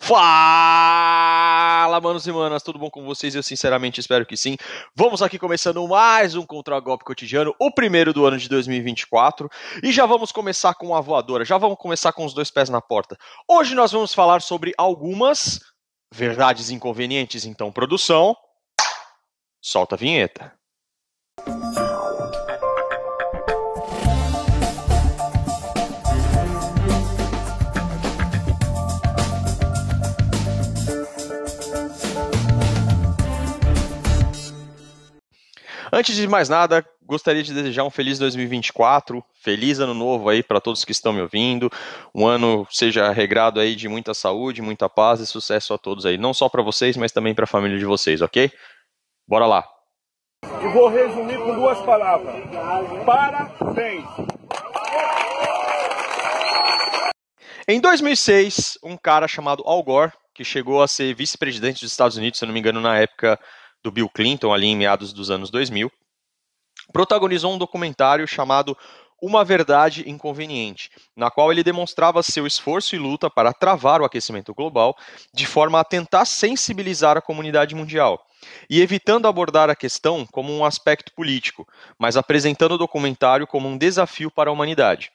Fala, 0.00 2.00
manos 2.00 2.26
e 2.26 2.32
manas, 2.32 2.62
tudo 2.62 2.78
bom 2.78 2.88
com 2.88 3.04
vocês? 3.04 3.34
Eu 3.34 3.42
sinceramente 3.42 4.00
espero 4.00 4.24
que 4.24 4.36
sim. 4.36 4.56
Vamos 4.94 5.20
aqui 5.20 5.38
começando 5.38 5.86
mais 5.86 6.34
um 6.34 6.46
Contra-Golpe 6.46 7.04
Cotidiano, 7.04 7.54
o 7.58 7.70
primeiro 7.70 8.12
do 8.12 8.24
ano 8.24 8.38
de 8.38 8.48
2024. 8.48 9.50
E 9.82 9.92
já 9.92 10.06
vamos 10.06 10.32
começar 10.32 10.74
com 10.74 10.94
a 10.94 11.00
voadora, 11.00 11.44
já 11.44 11.58
vamos 11.58 11.76
começar 11.76 12.12
com 12.12 12.24
os 12.24 12.32
dois 12.32 12.50
pés 12.50 12.70
na 12.70 12.80
porta. 12.80 13.18
Hoje 13.46 13.74
nós 13.74 13.92
vamos 13.92 14.14
falar 14.14 14.40
sobre 14.40 14.72
algumas 14.78 15.60
verdades 16.10 16.70
inconvenientes, 16.70 17.44
então, 17.44 17.70
produção. 17.70 18.34
Solta 19.60 19.94
a 19.94 19.98
vinheta. 19.98 20.57
Antes 35.92 36.14
de 36.14 36.28
mais 36.28 36.48
nada, 36.48 36.84
gostaria 37.02 37.42
de 37.42 37.54
desejar 37.54 37.84
um 37.84 37.90
feliz 37.90 38.18
2024, 38.18 39.24
feliz 39.42 39.78
ano 39.78 39.94
novo 39.94 40.28
aí 40.28 40.42
para 40.42 40.60
todos 40.60 40.84
que 40.84 40.92
estão 40.92 41.12
me 41.12 41.22
ouvindo. 41.22 41.70
Um 42.14 42.26
ano 42.26 42.66
seja 42.70 43.10
regrado 43.10 43.58
aí 43.58 43.74
de 43.74 43.88
muita 43.88 44.12
saúde, 44.12 44.60
muita 44.60 44.88
paz 44.88 45.20
e 45.20 45.26
sucesso 45.26 45.72
a 45.72 45.78
todos 45.78 46.04
aí, 46.04 46.18
não 46.18 46.34
só 46.34 46.48
para 46.48 46.62
vocês, 46.62 46.96
mas 46.96 47.12
também 47.12 47.34
para 47.34 47.44
a 47.44 47.48
família 47.48 47.78
de 47.78 47.86
vocês, 47.86 48.20
OK? 48.20 48.50
Bora 49.26 49.46
lá. 49.46 49.64
E 50.44 50.68
vou 50.68 50.88
resumir 50.88 51.38
com 51.38 51.54
duas 51.54 51.78
palavras. 51.80 52.34
Parabéns. 53.04 54.06
Em 57.66 57.80
2006, 57.80 58.78
um 58.82 58.96
cara 58.96 59.28
chamado 59.28 59.62
Al 59.66 59.82
Gore, 59.82 60.12
que 60.34 60.44
chegou 60.44 60.82
a 60.82 60.88
ser 60.88 61.14
vice-presidente 61.14 61.80
dos 61.80 61.90
Estados 61.90 62.16
Unidos, 62.16 62.38
se 62.38 62.46
não 62.46 62.52
me 62.52 62.60
engano, 62.60 62.80
na 62.80 62.98
época 62.98 63.38
do 63.82 63.90
Bill 63.90 64.08
Clinton, 64.08 64.52
ali 64.52 64.66
em 64.66 64.76
meados 64.76 65.12
dos 65.12 65.30
anos 65.30 65.50
2000, 65.50 65.90
protagonizou 66.92 67.52
um 67.52 67.58
documentário 67.58 68.26
chamado 68.26 68.76
Uma 69.20 69.44
Verdade 69.44 70.08
Inconveniente, 70.08 70.90
na 71.16 71.30
qual 71.30 71.52
ele 71.52 71.64
demonstrava 71.64 72.22
seu 72.22 72.46
esforço 72.46 72.94
e 72.94 72.98
luta 72.98 73.28
para 73.28 73.52
travar 73.52 74.00
o 74.00 74.04
aquecimento 74.04 74.54
global, 74.54 74.96
de 75.34 75.46
forma 75.46 75.80
a 75.80 75.84
tentar 75.84 76.24
sensibilizar 76.24 77.16
a 77.16 77.22
comunidade 77.22 77.74
mundial, 77.74 78.24
e 78.70 78.80
evitando 78.80 79.26
abordar 79.26 79.68
a 79.68 79.76
questão 79.76 80.26
como 80.26 80.52
um 80.52 80.64
aspecto 80.64 81.12
político, 81.12 81.66
mas 81.98 82.16
apresentando 82.16 82.72
o 82.72 82.78
documentário 82.78 83.46
como 83.46 83.68
um 83.68 83.76
desafio 83.76 84.30
para 84.30 84.50
a 84.50 84.52
humanidade. 84.52 85.10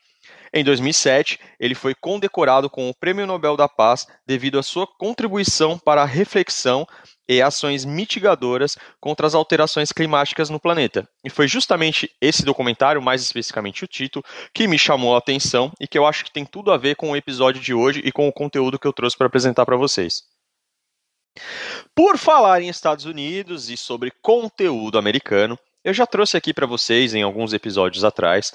Em 0.55 0.63
2007, 0.63 1.39
ele 1.59 1.73
foi 1.73 1.95
condecorado 1.95 2.69
com 2.69 2.87
o 2.87 2.93
Prêmio 2.93 3.25
Nobel 3.25 3.57
da 3.57 3.67
Paz 3.67 4.05
devido 4.23 4.59
à 4.59 4.63
sua 4.63 4.85
contribuição 4.85 5.79
para 5.79 6.03
a 6.03 6.05
reflexão 6.05 6.85
e 7.27 7.41
ações 7.41 7.83
mitigadoras 7.83 8.77
contra 8.99 9.25
as 9.25 9.33
alterações 9.33 9.91
climáticas 9.91 10.51
no 10.51 10.59
planeta. 10.59 11.09
E 11.23 11.29
foi 11.29 11.47
justamente 11.47 12.11
esse 12.21 12.45
documentário, 12.45 13.01
mais 13.01 13.23
especificamente 13.23 13.83
o 13.83 13.87
título, 13.87 14.23
que 14.53 14.67
me 14.67 14.77
chamou 14.77 15.15
a 15.15 15.17
atenção 15.17 15.71
e 15.79 15.87
que 15.87 15.97
eu 15.97 16.05
acho 16.05 16.23
que 16.23 16.31
tem 16.31 16.45
tudo 16.45 16.71
a 16.71 16.77
ver 16.77 16.95
com 16.95 17.09
o 17.09 17.15
episódio 17.15 17.59
de 17.59 17.73
hoje 17.73 18.03
e 18.05 18.11
com 18.11 18.27
o 18.27 18.33
conteúdo 18.33 18.77
que 18.77 18.85
eu 18.85 18.93
trouxe 18.93 19.17
para 19.17 19.25
apresentar 19.25 19.65
para 19.65 19.77
vocês. 19.77 20.21
Por 21.95 22.15
falar 22.15 22.61
em 22.61 22.69
Estados 22.69 23.05
Unidos 23.05 23.71
e 23.71 23.77
sobre 23.77 24.11
conteúdo 24.21 24.99
americano, 24.99 25.57
eu 25.83 25.93
já 25.93 26.05
trouxe 26.05 26.37
aqui 26.37 26.53
para 26.53 26.67
vocês 26.67 27.15
em 27.15 27.23
alguns 27.23 27.53
episódios 27.53 28.03
atrás 28.03 28.51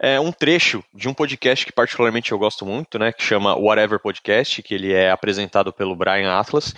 é 0.00 0.18
um 0.18 0.32
trecho 0.32 0.82
de 0.94 1.08
um 1.08 1.14
podcast 1.14 1.66
que 1.66 1.72
particularmente 1.72 2.32
eu 2.32 2.38
gosto 2.38 2.64
muito, 2.64 2.98
né, 2.98 3.12
que 3.12 3.22
chama 3.22 3.54
Whatever 3.54 4.00
Podcast, 4.00 4.62
que 4.62 4.74
ele 4.74 4.92
é 4.92 5.10
apresentado 5.10 5.72
pelo 5.74 5.94
Brian 5.94 6.32
Atlas. 6.32 6.74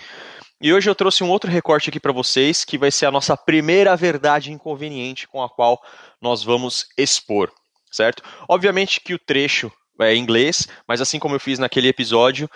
E 0.59 0.73
hoje 0.73 0.89
eu 0.89 0.95
trouxe 0.95 1.23
um 1.23 1.29
outro 1.29 1.49
recorte 1.49 1.89
aqui 1.89 1.99
para 1.99 2.11
vocês, 2.11 2.65
que 2.65 2.77
vai 2.77 2.91
ser 2.91 3.05
a 3.05 3.11
nossa 3.11 3.37
primeira 3.37 3.95
verdade 3.95 4.51
inconveniente 4.51 5.25
com 5.27 5.41
a 5.41 5.49
qual 5.49 5.81
nós 6.21 6.43
vamos 6.43 6.85
expor, 6.97 7.49
certo? 7.89 8.21
Obviamente 8.47 8.99
que 8.99 9.13
o 9.13 9.19
trecho 9.19 9.71
é 10.01 10.13
em 10.13 10.21
inglês, 10.21 10.67
mas 10.85 10.99
assim 10.99 11.17
como 11.17 11.35
eu 11.35 11.39
fiz 11.39 11.59
naquele 11.59 11.87
episódio, 11.87 12.49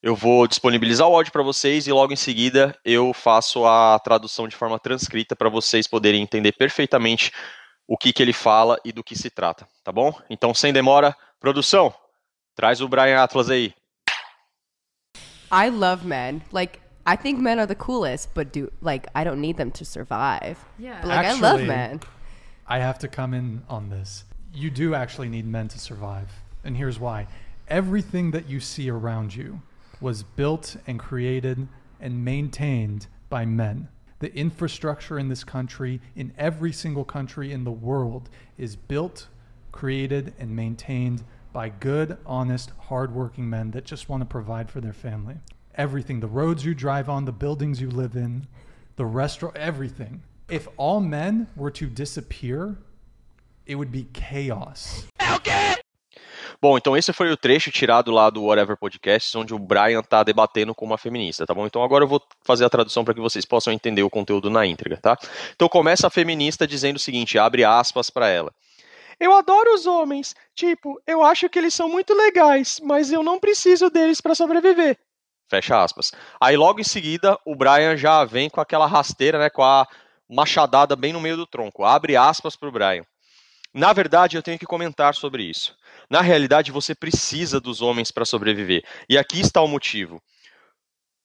eu 0.00 0.14
vou 0.14 0.46
disponibilizar 0.46 1.08
o 1.08 1.14
áudio 1.14 1.32
para 1.32 1.42
vocês 1.42 1.86
e 1.86 1.92
logo 1.92 2.12
em 2.12 2.16
seguida 2.16 2.76
eu 2.84 3.12
faço 3.12 3.64
a 3.64 3.98
tradução 3.98 4.46
de 4.46 4.56
forma 4.56 4.78
transcrita 4.78 5.34
para 5.34 5.48
vocês 5.48 5.86
poderem 5.86 6.22
entender 6.22 6.52
perfeitamente 6.52 7.32
o 7.92 7.96
que, 7.98 8.10
que 8.10 8.22
ele 8.22 8.32
fala 8.32 8.78
e 8.86 8.90
do 8.90 9.04
que 9.04 9.14
se 9.14 9.28
trata, 9.28 9.68
tá 9.84 9.92
bom? 9.92 10.18
Então, 10.30 10.54
sem 10.54 10.72
demora, 10.72 11.14
produção, 11.38 11.92
traz 12.56 12.80
o 12.80 12.88
Brian 12.88 13.22
Atlas 13.22 13.50
aí. 13.50 13.74
I 15.52 15.68
love 15.68 16.06
men. 16.06 16.40
Like 16.52 16.80
I 17.06 17.18
think 17.18 17.38
men 17.38 17.58
are 17.58 17.66
the 17.66 17.74
coolest, 17.74 18.30
but 18.34 18.50
do 18.50 18.72
like 18.80 19.10
I 19.14 19.24
don't 19.24 19.42
need 19.42 19.58
them 19.58 19.70
to 19.72 19.84
survive. 19.84 20.56
Yeah. 20.78 21.02
But 21.02 21.08
like 21.08 21.26
I 21.26 21.32
love 21.32 21.60
Actually- 21.60 21.66
men. 21.66 22.00
I 22.66 22.78
have 22.78 22.98
to 23.00 23.08
come 23.08 23.34
in 23.34 23.62
on 23.68 23.90
this. 23.90 24.24
You 24.54 24.70
do 24.70 24.94
actually 24.94 25.28
need 25.28 25.46
men 25.46 25.68
to 25.68 25.78
survive. 25.78 26.28
And 26.64 26.78
here's 26.78 26.98
why. 26.98 27.26
Everything 27.68 28.30
that 28.30 28.48
you 28.48 28.60
see 28.60 28.88
around 28.88 29.34
you 29.34 29.60
was 30.00 30.22
built 30.22 30.76
and 30.86 30.98
created 30.98 31.68
and 32.00 32.24
maintained 32.24 33.06
by 33.28 33.44
men. 33.44 33.88
The 34.22 34.32
infrastructure 34.36 35.18
in 35.18 35.28
this 35.28 35.42
country, 35.42 36.00
in 36.14 36.32
every 36.38 36.70
single 36.70 37.04
country 37.04 37.50
in 37.50 37.64
the 37.64 37.72
world, 37.72 38.30
is 38.56 38.76
built, 38.76 39.26
created, 39.72 40.32
and 40.38 40.54
maintained 40.54 41.24
by 41.52 41.70
good, 41.70 42.16
honest, 42.24 42.70
hardworking 42.82 43.50
men 43.50 43.72
that 43.72 43.84
just 43.84 44.08
want 44.08 44.20
to 44.20 44.24
provide 44.24 44.70
for 44.70 44.80
their 44.80 44.92
family. 44.92 45.38
Everything, 45.74 46.20
the 46.20 46.28
roads 46.28 46.64
you 46.64 46.72
drive 46.72 47.08
on, 47.08 47.24
the 47.24 47.32
buildings 47.32 47.80
you 47.80 47.90
live 47.90 48.14
in, 48.14 48.46
the 48.94 49.06
restaurant, 49.06 49.56
everything. 49.56 50.22
If 50.48 50.68
all 50.76 51.00
men 51.00 51.48
were 51.56 51.72
to 51.72 51.86
disappear, 51.86 52.76
it 53.66 53.74
would 53.74 53.90
be 53.90 54.06
chaos. 54.12 55.04
Bom, 56.62 56.78
então 56.78 56.96
esse 56.96 57.12
foi 57.12 57.28
o 57.28 57.36
trecho 57.36 57.72
tirado 57.72 58.12
lá 58.12 58.30
do 58.30 58.44
Whatever 58.44 58.76
Podcast, 58.76 59.36
onde 59.36 59.52
o 59.52 59.58
Brian 59.58 60.00
tá 60.00 60.22
debatendo 60.22 60.72
com 60.72 60.84
uma 60.84 60.96
feminista, 60.96 61.44
tá 61.44 61.52
bom? 61.52 61.66
Então 61.66 61.82
agora 61.82 62.04
eu 62.04 62.08
vou 62.08 62.22
fazer 62.44 62.64
a 62.64 62.70
tradução 62.70 63.04
para 63.04 63.12
que 63.12 63.20
vocês 63.20 63.44
possam 63.44 63.72
entender 63.72 64.04
o 64.04 64.08
conteúdo 64.08 64.48
na 64.48 64.64
íntegra, 64.64 64.96
tá? 64.96 65.18
Então 65.56 65.68
começa 65.68 66.06
a 66.06 66.10
feminista 66.10 66.64
dizendo 66.64 66.98
o 66.98 67.00
seguinte, 67.00 67.36
abre 67.36 67.64
aspas 67.64 68.10
para 68.10 68.28
ela. 68.28 68.54
Eu 69.18 69.34
adoro 69.34 69.74
os 69.74 69.86
homens, 69.86 70.36
tipo, 70.54 71.02
eu 71.04 71.24
acho 71.24 71.48
que 71.48 71.58
eles 71.58 71.74
são 71.74 71.88
muito 71.88 72.14
legais, 72.14 72.78
mas 72.80 73.10
eu 73.10 73.24
não 73.24 73.40
preciso 73.40 73.90
deles 73.90 74.20
para 74.20 74.36
sobreviver. 74.36 74.96
Fecha 75.50 75.82
aspas. 75.82 76.12
Aí 76.40 76.56
logo 76.56 76.78
em 76.78 76.84
seguida, 76.84 77.36
o 77.44 77.56
Brian 77.56 77.96
já 77.96 78.24
vem 78.24 78.48
com 78.48 78.60
aquela 78.60 78.86
rasteira, 78.86 79.36
né, 79.36 79.50
com 79.50 79.64
a 79.64 79.84
machadada 80.30 80.94
bem 80.94 81.12
no 81.12 81.20
meio 81.20 81.36
do 81.36 81.44
tronco. 81.44 81.82
Abre 81.82 82.14
aspas 82.14 82.54
pro 82.54 82.70
Brian. 82.70 83.02
Na 83.74 83.92
verdade, 83.92 84.36
eu 84.36 84.42
tenho 84.42 84.60
que 84.60 84.66
comentar 84.66 85.14
sobre 85.16 85.42
isso. 85.42 85.74
Na 86.12 86.20
realidade, 86.20 86.70
você 86.70 86.94
precisa 86.94 87.58
dos 87.58 87.80
homens 87.80 88.10
para 88.10 88.26
sobreviver. 88.26 88.84
E 89.08 89.16
aqui 89.16 89.40
está 89.40 89.62
o 89.62 89.66
motivo. 89.66 90.22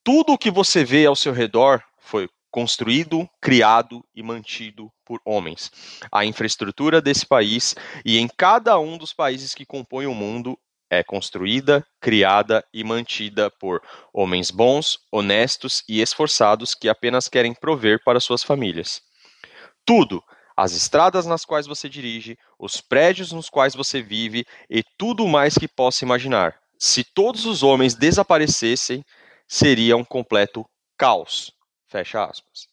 Tudo 0.02 0.32
o 0.32 0.38
que 0.38 0.50
você 0.50 0.86
vê 0.86 1.06
ao 1.06 1.14
seu 1.14 1.34
redor 1.34 1.84
foi 2.00 2.30
construído, 2.50 3.30
criado 3.42 4.02
e 4.16 4.24
mantido 4.24 4.90
por 5.04 5.20
homens. 5.26 5.70
A 6.10 6.24
infraestrutura 6.24 7.02
desse 7.02 7.26
país 7.26 7.76
e 8.06 8.18
em 8.18 8.30
cada 8.30 8.80
um 8.80 8.98
dos 8.98 9.12
países 9.12 9.54
que 9.54 9.66
compõem 9.66 10.08
o 10.08 10.16
mundo 10.16 10.58
é 10.90 11.04
construída, 11.04 11.86
criada 12.00 12.66
e 12.74 12.82
mantida 12.82 13.52
por 13.60 13.84
homens 14.14 14.50
bons, 14.50 14.98
honestos 15.12 15.84
e 15.90 16.00
esforçados 16.00 16.74
que 16.74 16.88
apenas 16.88 17.28
querem 17.28 17.54
prover 17.54 18.02
para 18.06 18.22
suas 18.22 18.42
famílias. 18.42 19.02
Tudo, 19.86 20.24
as 20.58 20.72
estradas 20.72 21.28
nas 21.28 21.46
quais 21.46 21.68
você 21.68 21.88
dirige, 21.88 22.36
os 22.58 22.82
prédios 22.82 23.32
nos 23.32 23.48
quais 23.48 23.76
você 23.76 24.02
vive 24.02 24.44
e 24.68 24.84
tudo 24.98 25.28
mais 25.28 25.54
que 25.54 25.68
possa 25.68 26.04
imaginar. 26.04 26.60
Se 26.80 27.04
todos 27.04 27.46
os 27.46 27.62
homens 27.62 27.94
desaparecessem, 27.94 29.06
seria 29.48 29.96
um 29.96 30.04
completo 30.04 30.66
caos. 30.98 31.54
Fecha 31.88 32.26
aspas. 32.26 32.68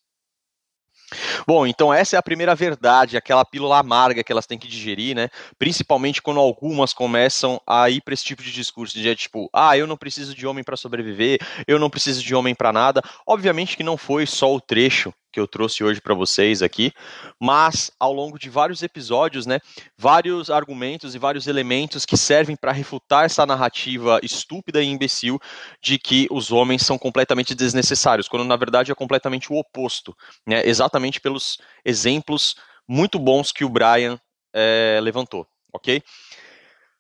Bom, 1.47 1.67
então 1.67 1.93
essa 1.93 2.17
é 2.17 2.19
a 2.19 2.23
primeira 2.23 2.55
verdade, 2.55 3.17
aquela 3.17 3.45
pílula 3.45 3.79
amarga 3.79 4.23
que 4.23 4.33
elas 4.33 4.47
têm 4.47 4.59
que 4.59 4.69
digerir, 4.69 5.15
né? 5.15 5.29
Principalmente 5.59 6.23
quando 6.23 6.41
algumas 6.41 6.93
começam 6.93 7.61
a 7.67 7.89
ir 7.91 8.01
para 8.03 8.15
esse 8.15 8.25
tipo 8.25 8.43
de 8.43 8.53
discurso 8.53 8.99
de 8.99 9.15
tipo, 9.17 9.49
ah, 9.53 9.77
eu 9.77 9.87
não 9.87 9.97
preciso 9.97 10.35
de 10.35 10.47
homem 10.47 10.65
para 10.65 10.77
sobreviver, 10.77 11.39
eu 11.67 11.79
não 11.79 11.91
preciso 11.91 12.23
de 12.23 12.35
homem 12.35 12.55
para 12.55 12.73
nada. 12.73 13.03
Obviamente 13.27 13.77
que 13.77 13.83
não 13.83 13.97
foi 13.97 14.27
só 14.27 14.55
o 14.55 14.61
trecho 14.61 15.13
que 15.35 15.41
eu 15.41 15.49
trouxe 15.49 15.83
hoje 15.83 16.01
para 16.01 16.15
vocês 16.15 16.63
aqui, 16.63 16.93
mas 17.41 17.91
ao 17.99 18.13
longo 18.13 18.39
de 18.39 18.49
vários 18.49 18.85
episódios, 18.85 19.47
né, 19.47 19.59
vários 19.99 20.49
argumentos 20.49 21.13
e 21.15 21.19
vários 21.19 21.49
elementos 21.49 22.07
que 22.07 22.17
servem 22.17 22.55
para 22.55 22.71
refutar 22.71 23.25
essa 23.25 23.45
narrativa 23.45 24.21
estúpida 24.23 24.81
e 24.81 24.87
imbecil 24.87 25.41
de 25.83 25.99
que 25.99 26.29
os 26.31 26.53
homens 26.53 26.83
são 26.83 26.97
completamente 26.97 27.53
desnecessários, 27.53 28.29
quando 28.29 28.45
na 28.45 28.55
verdade 28.55 28.93
é 28.93 28.95
completamente 28.95 29.53
o 29.53 29.57
oposto, 29.57 30.17
né, 30.47 30.63
exatamente 30.65 31.21
pelos 31.25 31.57
exemplos 31.83 32.55
muito 32.87 33.19
bons 33.19 33.51
que 33.51 33.65
o 33.65 33.69
Brian 33.69 34.21
é, 34.53 35.01
levantou, 35.03 35.47
ok? 35.73 36.03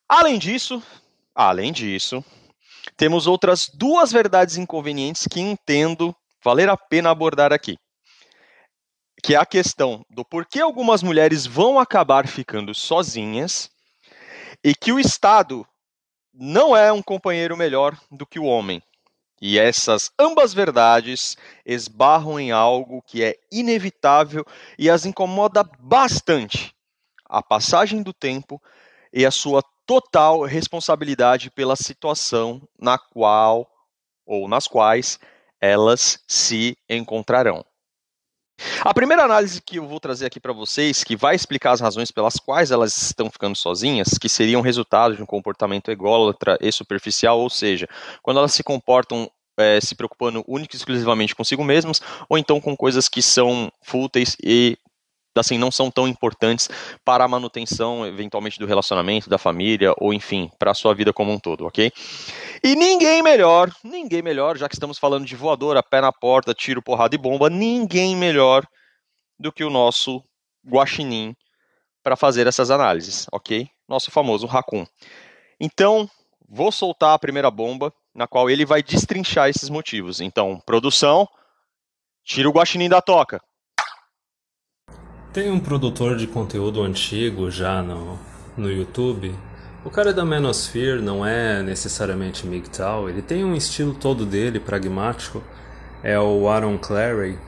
Além 0.08 0.38
disso, 0.38 0.82
além 1.34 1.70
disso, 1.70 2.24
temos 2.96 3.26
outras 3.26 3.70
duas 3.74 4.10
verdades 4.10 4.56
inconvenientes 4.56 5.26
que 5.30 5.40
entendo 5.40 6.16
valer 6.42 6.70
a 6.70 6.76
pena 6.76 7.10
abordar 7.10 7.52
aqui. 7.52 7.76
Que 9.22 9.34
é 9.34 9.38
a 9.38 9.46
questão 9.46 10.04
do 10.08 10.24
porquê 10.24 10.60
algumas 10.60 11.02
mulheres 11.02 11.46
vão 11.46 11.78
acabar 11.78 12.26
ficando 12.26 12.74
sozinhas 12.74 13.70
e 14.62 14.74
que 14.74 14.92
o 14.92 14.98
Estado 14.98 15.66
não 16.32 16.74
é 16.76 16.90
um 16.92 17.02
companheiro 17.02 17.56
melhor 17.56 17.96
do 18.10 18.26
que 18.26 18.38
o 18.38 18.44
homem. 18.44 18.82
E 19.40 19.58
essas 19.58 20.10
ambas 20.18 20.54
verdades 20.54 21.36
esbarram 21.66 22.38
em 22.38 22.50
algo 22.52 23.02
que 23.02 23.22
é 23.22 23.36
inevitável 23.50 24.44
e 24.78 24.88
as 24.88 25.04
incomoda 25.04 25.64
bastante: 25.80 26.74
a 27.24 27.42
passagem 27.42 28.02
do 28.02 28.12
tempo 28.12 28.62
e 29.12 29.26
a 29.26 29.30
sua 29.30 29.62
total 29.86 30.42
responsabilidade 30.42 31.50
pela 31.50 31.76
situação 31.76 32.66
na 32.78 32.98
qual 32.98 33.70
ou 34.24 34.48
nas 34.48 34.66
quais 34.66 35.18
elas 35.60 36.22
se 36.26 36.76
encontrarão. 36.88 37.64
A 38.80 38.94
primeira 38.94 39.24
análise 39.24 39.60
que 39.60 39.76
eu 39.76 39.86
vou 39.86 39.98
trazer 39.98 40.26
aqui 40.26 40.38
para 40.38 40.52
vocês, 40.52 41.02
que 41.02 41.16
vai 41.16 41.34
explicar 41.34 41.72
as 41.72 41.80
razões 41.80 42.10
pelas 42.10 42.36
quais 42.36 42.70
elas 42.70 42.96
estão 42.96 43.30
ficando 43.30 43.56
sozinhas, 43.56 44.18
que 44.18 44.28
seriam 44.28 44.60
resultado 44.60 45.16
de 45.16 45.22
um 45.22 45.26
comportamento 45.26 45.90
ególatra 45.90 46.56
e 46.60 46.70
superficial, 46.70 47.40
ou 47.40 47.50
seja, 47.50 47.88
quando 48.22 48.38
elas 48.38 48.52
se 48.52 48.62
comportam 48.62 49.30
é, 49.56 49.80
se 49.80 49.94
preocupando 49.94 50.44
única 50.46 50.74
e 50.74 50.78
exclusivamente 50.78 51.34
consigo 51.34 51.64
mesmas, 51.64 52.00
ou 52.28 52.36
então 52.38 52.60
com 52.60 52.76
coisas 52.76 53.08
que 53.08 53.22
são 53.22 53.72
fúteis 53.82 54.36
e 54.42 54.76
assim 55.36 55.58
não 55.58 55.70
são 55.70 55.90
tão 55.90 56.06
importantes 56.06 56.68
para 57.04 57.24
a 57.24 57.28
manutenção 57.28 58.06
eventualmente 58.06 58.58
do 58.58 58.66
relacionamento, 58.66 59.28
da 59.28 59.38
família 59.38 59.92
ou 59.98 60.14
enfim, 60.14 60.50
para 60.58 60.70
a 60.70 60.74
sua 60.74 60.94
vida 60.94 61.12
como 61.12 61.32
um 61.32 61.38
todo, 61.38 61.66
ok? 61.66 61.92
E 62.66 62.74
ninguém 62.74 63.22
melhor, 63.22 63.70
ninguém 63.84 64.22
melhor, 64.22 64.56
já 64.56 64.66
que 64.66 64.74
estamos 64.74 64.98
falando 64.98 65.26
de 65.26 65.36
voadora, 65.36 65.82
pé 65.82 66.00
na 66.00 66.10
porta, 66.10 66.54
tiro, 66.54 66.80
porrada 66.80 67.14
e 67.14 67.18
bomba, 67.18 67.50
ninguém 67.50 68.16
melhor 68.16 68.64
do 69.38 69.52
que 69.52 69.62
o 69.62 69.68
nosso 69.68 70.24
guaxinim 70.66 71.36
para 72.02 72.16
fazer 72.16 72.46
essas 72.46 72.70
análises, 72.70 73.26
ok? 73.30 73.68
Nosso 73.86 74.10
famoso 74.10 74.46
Raccoon. 74.46 74.86
Então, 75.60 76.08
vou 76.48 76.72
soltar 76.72 77.12
a 77.12 77.18
primeira 77.18 77.50
bomba, 77.50 77.92
na 78.14 78.26
qual 78.26 78.48
ele 78.48 78.64
vai 78.64 78.82
destrinchar 78.82 79.50
esses 79.50 79.68
motivos. 79.68 80.22
Então, 80.22 80.58
produção, 80.64 81.28
tira 82.24 82.48
o 82.48 82.52
guaxinim 82.52 82.88
da 82.88 83.02
toca. 83.02 83.42
Tem 85.34 85.50
um 85.50 85.60
produtor 85.60 86.16
de 86.16 86.26
conteúdo 86.26 86.80
antigo 86.80 87.50
já 87.50 87.82
no, 87.82 88.18
no 88.56 88.72
YouTube. 88.72 89.36
O 89.84 89.90
cara 89.90 90.14
da 90.14 90.24
Manosphere 90.24 91.02
não 91.02 91.26
é 91.26 91.62
necessariamente 91.62 92.46
MGTOW, 92.46 93.10
ele 93.10 93.20
tem 93.20 93.44
um 93.44 93.54
estilo 93.54 93.92
todo 93.92 94.24
dele, 94.24 94.58
pragmático. 94.58 95.42
É 96.02 96.18
o 96.18 96.48
Aaron 96.48 96.78
Clary. 96.78 97.38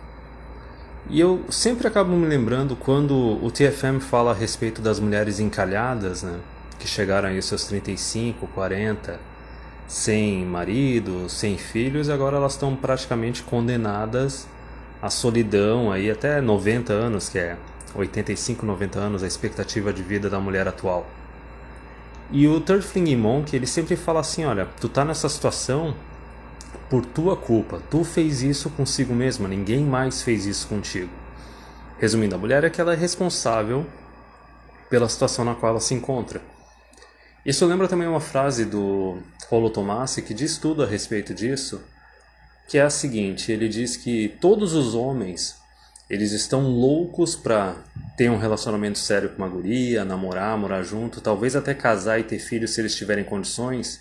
E 1.09 1.19
eu 1.19 1.43
sempre 1.49 1.87
acabo 1.87 2.15
me 2.15 2.27
lembrando 2.27 2.77
quando 2.77 3.43
o 3.43 3.50
TFM 3.50 4.00
fala 4.00 4.33
a 4.33 4.35
respeito 4.35 4.83
das 4.83 5.00
mulheres 5.00 5.41
encalhadas, 5.41 6.23
né? 6.23 6.38
Que 6.79 6.87
chegaram 6.87 7.31
aí 7.31 7.37
aos 7.37 7.47
seus 7.47 7.65
35, 7.65 8.47
40, 8.49 9.19
sem 9.88 10.44
marido, 10.44 11.31
sem 11.31 11.56
filhos, 11.56 12.09
e 12.09 12.12
agora 12.12 12.37
elas 12.37 12.53
estão 12.53 12.77
praticamente 12.77 13.43
condenadas 13.43 14.47
à 15.00 15.09
solidão 15.09 15.91
aí 15.91 16.11
até 16.11 16.43
90 16.43 16.93
anos, 16.93 17.31
que 17.31 17.38
é 17.38 17.56
85, 17.94 18.67
90 18.67 18.99
anos, 18.99 19.23
a 19.23 19.27
expectativa 19.27 19.91
de 19.91 20.03
vida 20.03 20.29
da 20.29 20.38
mulher 20.38 20.69
atual. 20.69 21.06
E 22.31 22.49
o 22.49 22.61
Third 22.61 22.84
Fling 22.84 23.14
Monk, 23.17 23.55
ele 23.55 23.67
sempre 23.67 23.94
fala 23.94 24.20
assim, 24.20 24.44
olha, 24.44 24.67
tu 24.81 24.88
tá 24.88 25.05
nessa 25.05 25.28
situação 25.28 25.94
por 26.90 27.05
tua 27.05 27.37
culpa, 27.37 27.81
tu 27.90 28.05
fez 28.05 28.43
isso 28.43 28.70
consigo 28.70 29.14
mesma, 29.14 29.49
ninguém 29.49 29.84
mais 29.84 30.23
fez 30.23 30.44
isso 30.44 30.67
contigo. 30.67 31.11
Resumindo, 31.99 32.34
a 32.34 32.38
mulher 32.38 32.64
é 32.64 32.70
que 32.70 32.81
ela 32.81 32.93
é 32.93 32.96
responsável 32.96 33.87
pela 34.90 35.08
situação 35.08 35.44
na 35.44 35.55
qual 35.55 35.70
ela 35.70 35.81
se 35.81 35.94
encontra. 35.94 36.40
Isso 37.44 37.64
lembra 37.64 37.88
também 37.88 38.08
uma 38.08 38.20
frase 38.20 38.64
do 38.64 39.19
Rolo 39.49 39.70
Tomassi 39.70 40.20
que 40.20 40.34
diz 40.34 40.58
tudo 40.58 40.82
a 40.82 40.87
respeito 40.87 41.32
disso, 41.32 41.81
que 42.69 42.76
é 42.76 42.82
a 42.82 42.90
seguinte, 42.90 43.52
ele 43.52 43.69
diz 43.69 43.96
que 43.96 44.37
todos 44.40 44.75
os 44.75 44.94
homens 44.94 45.56
eles 46.08 46.32
estão 46.32 46.69
loucos 46.69 47.35
para 47.35 47.76
ter 48.17 48.31
um 48.31 48.38
relacionamento 48.38 48.99
sério 48.99 49.31
com 49.31 49.38
uma 49.38 49.49
guria, 49.49 50.05
namorar, 50.05 50.56
morar 50.56 50.82
junto, 50.82 51.20
talvez 51.20 51.56
até 51.56 51.75
casar 51.75 52.19
e 52.20 52.25
ter 52.25 52.38
filhos 52.38 52.73
se 52.73 52.81
eles 52.81 52.94
tiverem 52.94 53.25
condições. 53.25 54.00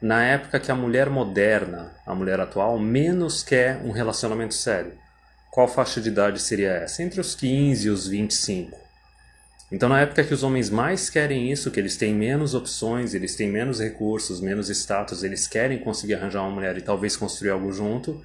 Na 0.00 0.24
época 0.24 0.58
que 0.58 0.72
a 0.72 0.74
mulher 0.74 1.10
moderna, 1.10 1.92
a 2.06 2.14
mulher 2.14 2.40
atual, 2.40 2.78
menos 2.78 3.42
quer 3.42 3.76
um 3.84 3.90
relacionamento 3.90 4.54
sério. 4.54 4.92
Qual 5.50 5.68
faixa 5.68 6.00
de 6.00 6.08
idade 6.08 6.40
seria 6.40 6.70
essa? 6.70 7.02
Entre 7.02 7.20
os 7.20 7.34
15 7.34 7.86
e 7.86 7.90
os 7.90 8.06
25. 8.06 8.78
Então, 9.70 9.88
na 9.88 10.00
época 10.00 10.24
que 10.24 10.32
os 10.32 10.42
homens 10.42 10.70
mais 10.70 11.10
querem 11.10 11.52
isso, 11.52 11.70
que 11.70 11.78
eles 11.78 11.96
têm 11.96 12.14
menos 12.14 12.54
opções, 12.54 13.12
eles 13.12 13.36
têm 13.36 13.50
menos 13.50 13.80
recursos, 13.80 14.40
menos 14.40 14.70
status, 14.70 15.22
eles 15.22 15.46
querem 15.46 15.78
conseguir 15.78 16.14
arranjar 16.14 16.40
uma 16.42 16.54
mulher 16.54 16.78
e 16.78 16.82
talvez 16.82 17.16
construir 17.16 17.50
algo 17.50 17.70
junto, 17.70 18.24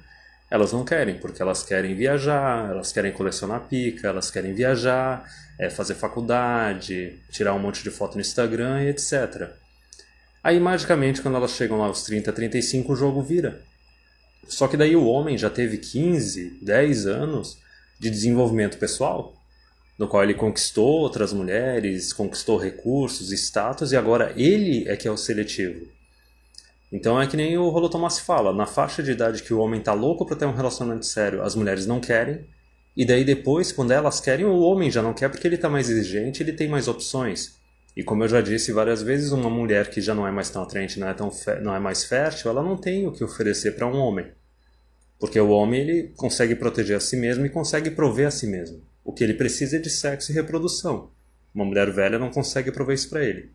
elas 0.54 0.72
não 0.72 0.84
querem, 0.84 1.18
porque 1.18 1.42
elas 1.42 1.64
querem 1.64 1.96
viajar, 1.96 2.70
elas 2.70 2.92
querem 2.92 3.10
colecionar 3.10 3.62
pica, 3.62 4.06
elas 4.06 4.30
querem 4.30 4.54
viajar, 4.54 5.28
é, 5.58 5.68
fazer 5.68 5.94
faculdade, 5.94 7.18
tirar 7.28 7.54
um 7.54 7.58
monte 7.58 7.82
de 7.82 7.90
foto 7.90 8.14
no 8.14 8.20
Instagram 8.20 8.84
e 8.84 8.88
etc. 8.88 9.50
Aí, 10.44 10.60
magicamente, 10.60 11.20
quando 11.20 11.36
elas 11.36 11.50
chegam 11.56 11.78
lá 11.78 11.86
aos 11.86 12.04
30, 12.04 12.32
35, 12.32 12.92
o 12.92 12.94
jogo 12.94 13.20
vira. 13.20 13.62
Só 14.46 14.68
que 14.68 14.76
daí 14.76 14.94
o 14.94 15.06
homem 15.06 15.36
já 15.36 15.50
teve 15.50 15.76
15, 15.76 16.60
10 16.62 17.06
anos 17.08 17.58
de 17.98 18.08
desenvolvimento 18.08 18.78
pessoal, 18.78 19.34
no 19.98 20.06
qual 20.06 20.22
ele 20.22 20.34
conquistou 20.34 21.00
outras 21.00 21.32
mulheres, 21.32 22.12
conquistou 22.12 22.58
recursos, 22.58 23.32
status, 23.32 23.90
e 23.90 23.96
agora 23.96 24.32
ele 24.36 24.88
é 24.88 24.96
que 24.96 25.08
é 25.08 25.10
o 25.10 25.16
seletivo. 25.16 25.88
Então 26.94 27.20
é 27.20 27.26
que 27.26 27.36
nem 27.36 27.58
o 27.58 27.68
Rolo 27.70 27.88
Thomas 27.88 28.20
fala, 28.20 28.52
na 28.52 28.66
faixa 28.66 29.02
de 29.02 29.10
idade 29.10 29.42
que 29.42 29.52
o 29.52 29.58
homem 29.58 29.80
tá 29.80 29.92
louco 29.92 30.24
para 30.24 30.36
ter 30.36 30.46
um 30.46 30.54
relacionamento 30.54 31.04
sério, 31.04 31.42
as 31.42 31.56
mulheres 31.56 31.86
não 31.86 31.98
querem, 31.98 32.46
e 32.96 33.04
daí 33.04 33.24
depois, 33.24 33.72
quando 33.72 33.90
elas 33.90 34.20
querem, 34.20 34.46
o 34.46 34.60
homem 34.60 34.88
já 34.92 35.02
não 35.02 35.12
quer 35.12 35.28
porque 35.28 35.44
ele 35.44 35.58
tá 35.58 35.68
mais 35.68 35.90
exigente, 35.90 36.40
ele 36.40 36.52
tem 36.52 36.68
mais 36.68 36.86
opções. 36.86 37.56
E 37.96 38.04
como 38.04 38.22
eu 38.22 38.28
já 38.28 38.40
disse 38.40 38.70
várias 38.70 39.02
vezes, 39.02 39.32
uma 39.32 39.50
mulher 39.50 39.90
que 39.90 40.00
já 40.00 40.14
não 40.14 40.24
é 40.24 40.30
mais 40.30 40.50
tão 40.50 40.62
atraente, 40.62 41.00
não 41.00 41.08
é, 41.08 41.14
tão 41.14 41.32
não 41.60 41.74
é 41.74 41.80
mais 41.80 42.04
fértil, 42.04 42.48
ela 42.48 42.62
não 42.62 42.76
tem 42.76 43.08
o 43.08 43.10
que 43.10 43.24
oferecer 43.24 43.74
para 43.74 43.88
um 43.88 43.96
homem. 43.96 44.26
Porque 45.18 45.40
o 45.40 45.50
homem 45.50 45.80
ele 45.80 46.12
consegue 46.16 46.54
proteger 46.54 46.96
a 46.96 47.00
si 47.00 47.16
mesmo 47.16 47.44
e 47.44 47.50
consegue 47.50 47.90
prover 47.90 48.28
a 48.28 48.30
si 48.30 48.46
mesmo. 48.46 48.80
O 49.02 49.12
que 49.12 49.24
ele 49.24 49.34
precisa 49.34 49.78
é 49.78 49.80
de 49.80 49.90
sexo 49.90 50.30
e 50.30 50.34
reprodução. 50.34 51.10
Uma 51.52 51.64
mulher 51.64 51.90
velha 51.90 52.20
não 52.20 52.30
consegue 52.30 52.70
prover 52.70 52.94
isso 52.94 53.10
para 53.10 53.24
ele. 53.24 53.50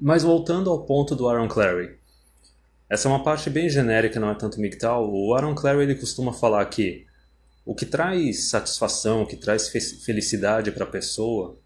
Mas 0.00 0.22
voltando 0.22 0.70
ao 0.70 0.86
ponto 0.86 1.14
do 1.14 1.28
Aaron 1.28 1.48
Clary, 1.48 1.98
essa 2.88 3.06
é 3.06 3.10
uma 3.10 3.22
parte 3.22 3.50
bem 3.50 3.68
genérica, 3.68 4.18
não 4.18 4.30
é 4.30 4.34
tanto 4.34 4.58
MGTOW. 4.58 5.12
O 5.12 5.34
Aaron 5.34 5.54
Clary 5.54 5.82
ele 5.82 5.94
costuma 5.94 6.32
falar 6.32 6.64
que 6.66 7.06
o 7.64 7.74
que 7.74 7.84
traz 7.84 8.48
satisfação, 8.48 9.22
o 9.22 9.26
que 9.26 9.36
traz 9.36 9.68
felicidade 9.68 10.72
para 10.72 10.84
a 10.84 10.88
pessoa 10.88 11.58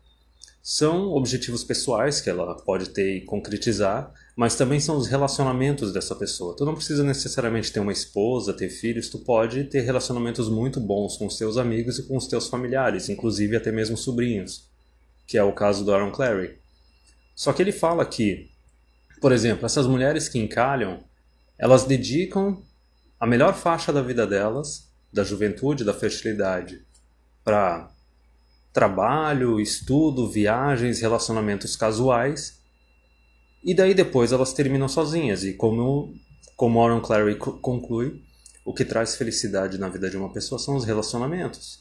são 0.61 1.13
objetivos 1.13 1.63
pessoais 1.63 2.21
que 2.21 2.29
ela 2.29 2.57
pode 2.57 2.91
ter 2.91 3.17
e 3.17 3.21
concretizar, 3.25 4.13
mas 4.37 4.57
também 4.57 4.81
são 4.81 4.97
os 4.97 5.07
relacionamentos 5.07 5.93
dessa 5.93 6.15
pessoa. 6.15 6.57
Tu 6.57 6.65
não 6.65 6.75
precisa 6.75 7.05
necessariamente 7.05 7.73
ter 7.73 7.79
uma 7.81 7.93
esposa, 7.93 8.53
ter 8.53 8.69
filhos, 8.69 9.09
tu 9.09 9.19
pode 9.19 9.65
ter 9.65 9.81
relacionamentos 9.81 10.49
muito 10.49 10.81
bons 10.81 11.17
com 11.17 11.27
os 11.27 11.37
teus 11.37 11.57
amigos 11.57 11.99
e 11.99 12.05
com 12.05 12.17
os 12.17 12.27
teus 12.27 12.49
familiares, 12.49 13.09
inclusive 13.09 13.57
até 13.57 13.71
mesmo 13.71 13.97
sobrinhos, 13.97 14.69
que 15.27 15.39
é 15.39 15.43
o 15.43 15.53
caso 15.53 15.85
do 15.85 15.93
Aaron 15.93 16.11
Clary. 16.11 16.57
Só 17.35 17.53
que 17.53 17.63
ele 17.63 17.73
fala 17.73 18.05
que, 18.05 18.49
por 19.21 19.33
exemplo, 19.33 19.67
essas 19.67 19.87
mulheres 19.87 20.29
que 20.29 20.39
encalham, 20.39 21.03
elas 21.63 21.85
dedicam 21.85 22.61
a 23.21 23.25
melhor 23.25 23.55
faixa 23.55 23.93
da 23.93 24.03
vida 24.03 24.27
delas, 24.27 24.93
da 25.13 25.23
juventude, 25.23 25.85
da 25.85 25.95
fertilidade, 25.95 26.85
para 27.45 27.89
trabalho, 28.73 29.61
estudo, 29.61 30.29
viagens, 30.29 31.01
relacionamentos 31.01 31.77
casuais. 31.77 32.61
E 33.63 33.73
daí 33.77 33.95
depois 33.95 34.33
elas 34.33 34.53
terminam 34.53 34.89
sozinhas. 34.89 35.45
E 35.45 35.53
como, 35.53 36.13
como 36.57 36.83
Aaron 36.83 37.01
Clary 37.01 37.37
conclui, 37.37 38.25
o 38.65 38.75
que 38.75 38.85
traz 38.85 39.15
felicidade 39.15 39.79
na 39.79 39.89
vida 39.89 40.11
de 40.11 40.17
uma 40.17 40.33
pessoa 40.33 40.59
são 40.59 40.75
os 40.75 40.85
relacionamentos. 40.85 41.79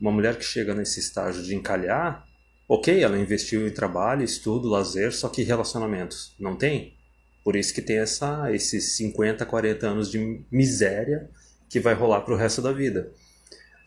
Uma 0.00 0.10
mulher 0.10 0.36
que 0.36 0.44
chega 0.44 0.74
nesse 0.74 0.98
estágio 0.98 1.44
de 1.44 1.54
encalhar, 1.54 2.24
ok, 2.68 3.00
ela 3.00 3.16
investiu 3.16 3.64
em 3.68 3.72
trabalho, 3.72 4.24
estudo, 4.24 4.68
lazer, 4.68 5.12
só 5.12 5.28
que 5.28 5.44
relacionamentos 5.44 6.34
não 6.36 6.56
tem. 6.56 6.98
Por 7.42 7.56
isso 7.56 7.72
que 7.72 7.80
tem 7.80 7.98
essa, 7.98 8.52
esses 8.52 8.96
50, 8.96 9.46
40 9.46 9.86
anos 9.86 10.10
de 10.10 10.42
miséria 10.50 11.28
que 11.68 11.80
vai 11.80 11.94
rolar 11.94 12.20
para 12.20 12.34
o 12.34 12.36
resto 12.36 12.60
da 12.60 12.72
vida. 12.72 13.10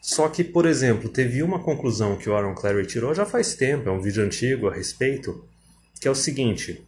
Só 0.01 0.27
que, 0.27 0.43
por 0.43 0.65
exemplo, 0.65 1.09
teve 1.09 1.41
uma 1.43 1.59
conclusão 1.59 2.17
que 2.17 2.29
o 2.29 2.35
Aaron 2.35 2.55
Clary 2.55 2.85
tirou 2.85 3.13
já 3.13 3.25
faz 3.25 3.55
tempo, 3.55 3.87
é 3.87 3.91
um 3.91 4.01
vídeo 4.01 4.23
antigo 4.23 4.67
a 4.67 4.73
respeito, 4.73 5.47
que 5.99 6.07
é 6.07 6.11
o 6.11 6.15
seguinte: 6.15 6.85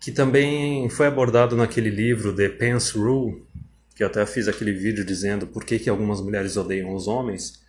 que 0.00 0.10
também 0.10 0.88
foi 0.88 1.06
abordado 1.06 1.54
naquele 1.54 1.90
livro 1.90 2.34
The 2.34 2.48
Pants 2.48 2.90
Rule, 2.90 3.44
que 3.94 4.02
eu 4.02 4.06
até 4.06 4.24
fiz 4.24 4.48
aquele 4.48 4.72
vídeo 4.72 5.04
dizendo 5.04 5.46
por 5.46 5.64
que, 5.64 5.78
que 5.78 5.90
algumas 5.90 6.20
mulheres 6.20 6.56
odeiam 6.56 6.94
os 6.94 7.06
homens, 7.06 7.62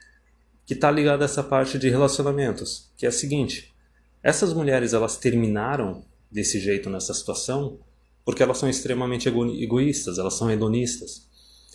que 0.66 0.74
está 0.74 0.90
ligado 0.90 1.22
a 1.22 1.26
essa 1.26 1.44
parte 1.44 1.78
de 1.78 1.90
relacionamentos, 1.90 2.92
que 2.96 3.06
é 3.06 3.10
a 3.10 3.12
seguinte: 3.12 3.74
essas 4.22 4.54
mulheres 4.54 4.94
elas 4.94 5.18
terminaram 5.18 6.06
desse 6.34 6.60
jeito 6.60 6.90
nessa 6.90 7.14
situação 7.14 7.80
porque 8.26 8.42
elas 8.42 8.58
são 8.58 8.70
extremamente 8.70 9.28
egoístas, 9.28 10.18
elas 10.18 10.36
são 10.36 10.50
hedonistas. 10.50 11.28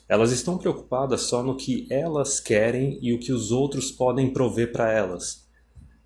Elas 0.09 0.33
estão 0.33 0.57
preocupadas 0.57 1.23
só 1.23 1.43
no 1.43 1.57
que 1.57 1.87
elas 1.91 2.41
querem 2.41 2.99
e 3.03 3.13
o 3.13 3.19
que 3.19 3.33
os 3.33 3.53
outros 3.53 3.91
podem 3.91 4.31
prover 4.31 4.73
para 4.73 4.91
elas. 4.91 5.47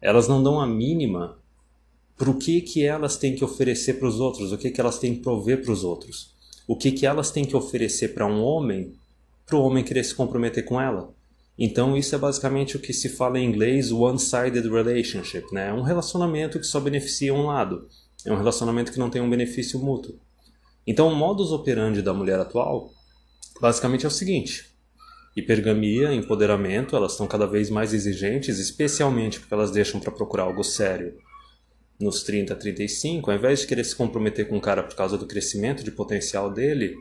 Elas 0.01 0.27
não 0.27 0.43
dão 0.43 0.61
a 0.61 0.67
mínima 0.67 1.39
para 2.17 2.29
o 2.29 2.37
que, 2.37 2.61
que 2.61 2.85
elas 2.85 3.17
têm 3.17 3.37
que 3.37 3.45
oferecer 3.45 3.95
para 3.95 4.09
os 4.09 4.19
outros, 4.19 4.51
o 4.51 4.59
que, 4.59 4.71
que 4.71 4.81
elas 4.81 4.99
têm 4.99 5.15
que 5.15 5.23
prover 5.23 5.63
para 5.63 5.73
os 5.73 5.85
outros. 5.85 6.33
O 6.67 6.77
que, 6.77 6.91
que 6.91 7.07
elas 7.07 7.31
têm 7.31 7.45
que 7.45 7.57
oferecer 7.57 8.09
para 8.09 8.27
um 8.27 8.43
homem, 8.43 8.95
para 9.47 9.57
o 9.57 9.63
homem 9.63 9.85
querer 9.85 10.03
se 10.03 10.15
comprometer 10.15 10.65
com 10.65 10.81
ela. 10.81 11.15
Então 11.57 11.97
isso 11.97 12.15
é 12.15 12.19
basicamente 12.19 12.77
o 12.77 12.81
que 12.81 12.93
se 12.93 13.09
fala 13.09 13.39
em 13.39 13.49
inglês 13.49 13.93
one-sided 13.93 14.69
relationship, 14.69 15.53
né? 15.53 15.73
Um 15.73 15.83
relacionamento 15.83 16.59
que 16.59 16.67
só 16.67 16.81
beneficia 16.81 17.33
um 17.33 17.47
lado. 17.47 17.87
É 18.27 18.33
um 18.33 18.37
relacionamento 18.37 18.93
que 18.93 18.99
não 18.99 19.11
tem 19.11 19.21
um 19.21 19.31
benefício 19.31 19.79
mútuo. 19.79 20.19
Então 20.87 21.09
o 21.09 21.15
modus 21.15 21.53
operandi 21.53 22.03
da 22.03 22.13
mulher 22.13 22.39
atual 22.39 22.93
basicamente 23.61 24.05
é 24.05 24.09
o 24.09 24.11
seguinte: 24.11 24.77
hipergamia, 25.37 26.13
empoderamento, 26.13 26.97
elas 26.97 27.13
estão 27.13 27.27
cada 27.27 27.47
vez 27.47 27.71
mais 27.71 27.93
exigentes, 27.95 28.59
especialmente 28.59 29.41
porque 29.41 29.55
elas 29.55 29.71
deixam 29.71 30.01
para 30.01 30.13
procurar 30.13 30.45
algo 30.45 30.63
sério 30.63 31.17
nos 32.01 32.23
30, 32.25 32.57
35, 32.57 33.31
ao 33.31 33.37
invés 33.37 33.61
de 33.61 33.67
querer 33.67 33.85
se 33.85 33.95
comprometer 33.95 34.49
com 34.49 34.57
um 34.57 34.61
cara 34.61 34.83
por 34.83 34.97
causa 34.97 35.17
do 35.17 35.27
crescimento 35.27 35.85
de 35.85 35.93
potencial 35.93 36.53
dele, 36.53 36.97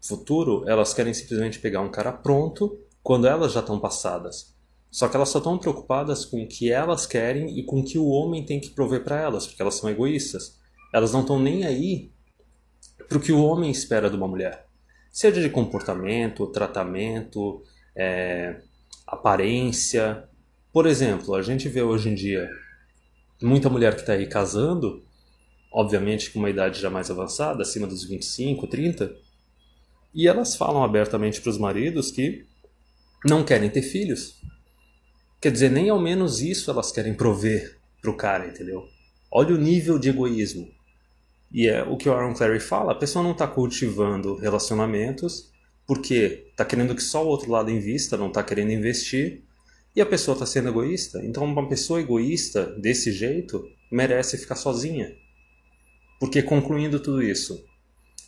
futuro, 0.00 0.64
elas 0.68 0.94
querem 0.94 1.12
simplesmente 1.12 1.58
pegar 1.58 1.80
um 1.80 1.90
cara 1.90 2.12
pronto 2.12 2.78
quando 3.02 3.26
elas 3.26 3.52
já 3.52 3.60
estão 3.60 3.80
passadas. 3.80 4.54
Só 4.90 5.08
que 5.08 5.16
elas 5.16 5.30
só 5.30 5.38
estão 5.38 5.58
preocupadas 5.58 6.24
com 6.24 6.44
o 6.44 6.46
que 6.46 6.70
elas 6.70 7.04
querem 7.04 7.58
e 7.58 7.64
com 7.64 7.80
o 7.80 7.84
que 7.84 7.98
o 7.98 8.06
homem 8.06 8.44
tem 8.44 8.60
que 8.60 8.70
prover 8.70 9.02
para 9.02 9.20
elas, 9.20 9.44
porque 9.44 9.60
elas 9.60 9.74
são 9.74 9.90
egoístas. 9.90 10.60
Elas 10.94 11.12
não 11.12 11.22
estão 11.22 11.40
nem 11.40 11.66
aí 11.66 12.12
para 13.08 13.18
o 13.18 13.20
que 13.20 13.32
o 13.32 13.42
homem 13.42 13.68
espera 13.68 14.08
de 14.08 14.14
uma 14.14 14.28
mulher. 14.28 14.64
Seja 15.10 15.40
de 15.40 15.50
comportamento, 15.50 16.46
tratamento, 16.46 17.64
é, 17.96 18.60
aparência. 19.04 20.28
Por 20.72 20.86
exemplo, 20.86 21.34
a 21.34 21.42
gente 21.42 21.68
vê 21.68 21.82
hoje 21.82 22.10
em 22.10 22.14
dia 22.14 22.48
muita 23.42 23.68
mulher 23.68 23.96
que 23.96 24.02
está 24.02 24.12
aí 24.12 24.28
casando, 24.28 25.04
obviamente 25.72 26.30
com 26.30 26.38
uma 26.38 26.48
idade 26.48 26.80
já 26.80 26.88
mais 26.88 27.10
avançada, 27.10 27.62
acima 27.62 27.88
dos 27.88 28.04
25, 28.04 28.64
30, 28.68 29.16
e 30.14 30.28
elas 30.28 30.54
falam 30.54 30.84
abertamente 30.84 31.40
para 31.40 31.50
os 31.50 31.58
maridos 31.58 32.12
que 32.12 32.46
não 33.26 33.44
querem 33.44 33.68
ter 33.68 33.82
filhos. 33.82 34.40
Quer 35.40 35.50
dizer, 35.50 35.72
nem 35.72 35.90
ao 35.90 35.98
menos 35.98 36.40
isso 36.40 36.70
elas 36.70 36.92
querem 36.92 37.14
prover 37.14 37.80
para 38.00 38.12
o 38.12 38.16
cara, 38.16 38.46
entendeu? 38.46 38.88
Olha 39.28 39.56
o 39.56 39.58
nível 39.58 39.98
de 39.98 40.08
egoísmo. 40.08 40.72
E 41.54 41.68
é 41.68 41.84
o 41.84 41.96
que 41.96 42.08
o 42.08 42.12
Aaron 42.12 42.34
Clary 42.34 42.58
fala, 42.58 42.90
a 42.90 42.96
pessoa 42.96 43.22
não 43.22 43.30
está 43.30 43.46
cultivando 43.46 44.34
relacionamentos 44.34 45.52
porque 45.86 46.48
está 46.50 46.64
querendo 46.64 46.96
que 46.96 47.02
só 47.02 47.24
o 47.24 47.28
outro 47.28 47.48
lado 47.48 47.70
invista, 47.70 48.16
não 48.16 48.26
está 48.26 48.42
querendo 48.42 48.72
investir, 48.72 49.44
e 49.94 50.00
a 50.00 50.06
pessoa 50.06 50.34
está 50.34 50.46
sendo 50.46 50.70
egoísta. 50.70 51.24
Então 51.24 51.44
uma 51.44 51.68
pessoa 51.68 52.00
egoísta 52.00 52.66
desse 52.80 53.12
jeito 53.12 53.64
merece 53.88 54.36
ficar 54.36 54.56
sozinha. 54.56 55.14
Porque 56.18 56.42
concluindo 56.42 56.98
tudo 56.98 57.22
isso, 57.22 57.64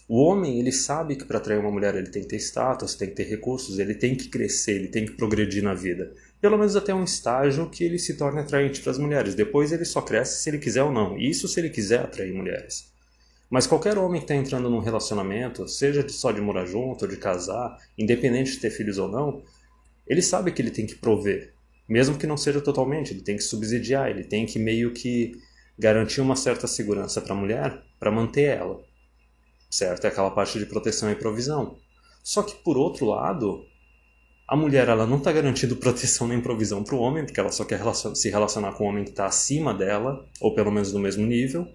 o 0.09 0.23
homem 0.23 0.61
ele 0.61 0.71
sabe 0.71 1.17
que 1.17 1.25
para 1.25 1.39
atrair 1.39 1.59
uma 1.59 1.73
mulher 1.73 1.97
ele 1.97 2.11
tem 2.11 2.23
que 2.23 2.29
ter 2.29 2.37
status, 2.37 2.95
tem 2.95 3.09
que 3.09 3.17
ter 3.17 3.25
recursos, 3.25 3.81
ele 3.81 3.97
tem 3.97 4.15
que 4.15 4.29
crescer, 4.29 4.77
ele 4.77 4.89
tem 4.89 5.05
que 5.05 5.17
progredir 5.17 5.65
na 5.65 5.75
vida. 5.75 6.13
Pelo 6.41 6.57
menos 6.57 6.77
até 6.77 6.95
um 6.95 7.03
estágio 7.03 7.69
que 7.71 7.83
ele 7.83 7.99
se 7.99 8.17
torne 8.17 8.39
atraente 8.39 8.81
para 8.83 8.93
as 8.93 8.99
mulheres. 8.99 9.35
Depois 9.35 9.73
ele 9.73 9.85
só 9.85 10.01
cresce 10.01 10.45
se 10.45 10.49
ele 10.49 10.59
quiser 10.59 10.85
ou 10.85 10.93
não. 10.93 11.19
Isso 11.19 11.49
se 11.49 11.59
ele 11.59 11.71
quiser 11.71 11.99
atrair 11.99 12.33
mulheres. 12.33 12.95
Mas 13.49 13.67
qualquer 13.67 13.97
homem 13.97 14.21
que 14.21 14.25
está 14.25 14.35
entrando 14.35 14.69
num 14.69 14.81
relacionamento, 14.81 15.69
seja 15.69 16.07
só 16.09 16.33
de 16.33 16.41
morar 16.41 16.67
junto 16.67 17.05
ou 17.05 17.11
de 17.11 17.17
casar, 17.17 17.77
independente 17.97 18.53
de 18.53 18.59
ter 18.59 18.71
filhos 18.71 18.99
ou 18.99 19.09
não, 19.09 19.43
ele 20.07 20.21
sabe 20.21 20.53
que 20.53 20.61
ele 20.61 20.71
tem 20.71 20.87
que 20.87 20.97
prover. 20.97 21.55
Mesmo 21.89 22.19
que 22.19 22.27
não 22.27 22.37
seja 22.37 22.61
totalmente, 22.61 23.13
ele 23.13 23.23
tem 23.23 23.37
que 23.37 23.43
subsidiar, 23.43 24.11
ele 24.11 24.25
tem 24.25 24.45
que 24.45 24.59
meio 24.59 24.93
que 24.93 25.33
garantir 25.79 26.21
uma 26.21 26.35
certa 26.35 26.67
segurança 26.67 27.21
para 27.21 27.35
a 27.35 27.37
mulher 27.37 27.83
para 28.01 28.11
manter 28.11 28.57
ela. 28.57 28.81
Certo? 29.71 30.05
É 30.05 30.09
aquela 30.09 30.31
parte 30.31 30.59
de 30.59 30.67
proteção 30.67 31.11
e 31.11 31.15
provisão. 31.15 31.77
Só 32.25 32.43
que 32.43 32.57
por 32.57 32.77
outro 32.77 33.07
lado, 33.07 33.65
a 34.49 34.57
mulher 34.57 34.89
ela 34.89 35.07
não 35.07 35.19
está 35.19 35.31
garantindo 35.31 35.77
proteção 35.77 36.27
nem 36.27 36.41
provisão 36.41 36.83
para 36.83 36.97
o 36.97 37.01
homem, 37.01 37.25
porque 37.25 37.39
ela 37.39 37.53
só 37.53 37.65
quer 37.65 37.81
se 37.95 38.29
relacionar 38.29 38.73
com 38.73 38.85
o 38.85 38.89
homem 38.89 39.05
que 39.05 39.11
está 39.11 39.27
acima 39.27 39.73
dela, 39.73 40.27
ou 40.41 40.55
pelo 40.55 40.73
menos 40.73 40.93
no 40.93 40.99
mesmo 40.99 41.25
nível, 41.25 41.69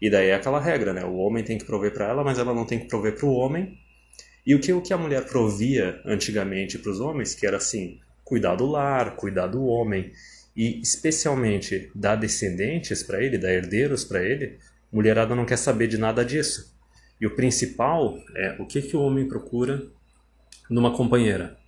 e 0.00 0.08
daí 0.08 0.28
é 0.28 0.34
aquela 0.34 0.60
regra, 0.60 0.92
né? 0.92 1.04
O 1.04 1.16
homem 1.16 1.42
tem 1.42 1.58
que 1.58 1.64
prover 1.64 1.92
para 1.92 2.08
ela, 2.08 2.22
mas 2.22 2.38
ela 2.38 2.54
não 2.54 2.64
tem 2.64 2.78
que 2.78 2.86
prover 2.86 3.16
para 3.16 3.26
o 3.26 3.32
homem. 3.32 3.78
E 4.46 4.54
o 4.54 4.60
que, 4.60 4.72
o 4.72 4.80
que 4.80 4.92
a 4.92 4.98
mulher 4.98 5.26
provia 5.26 6.00
antigamente 6.04 6.78
para 6.78 6.90
os 6.90 7.00
homens, 7.00 7.34
que 7.34 7.46
era 7.46 7.56
assim, 7.56 8.00
cuidar 8.24 8.54
do 8.54 8.66
lar, 8.66 9.16
cuidar 9.16 9.48
do 9.48 9.64
homem, 9.64 10.12
e 10.56 10.80
especialmente 10.80 11.90
dar 11.94 12.16
descendentes 12.16 13.02
para 13.02 13.22
ele, 13.22 13.38
dar 13.38 13.52
herdeiros 13.52 14.04
para 14.04 14.22
ele, 14.22 14.58
mulherada 14.92 15.34
não 15.34 15.44
quer 15.44 15.58
saber 15.58 15.88
de 15.88 15.98
nada 15.98 16.24
disso. 16.24 16.74
E 17.20 17.26
o 17.26 17.34
principal 17.34 18.18
é 18.36 18.56
o 18.58 18.66
que, 18.66 18.80
que 18.80 18.96
o 18.96 19.00
homem 19.00 19.26
procura 19.26 19.86
numa 20.70 20.96
companheira: 20.96 21.58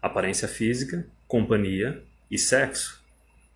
aparência 0.00 0.46
física, 0.46 1.06
companhia 1.26 2.02
e 2.30 2.38
sexo. 2.38 3.02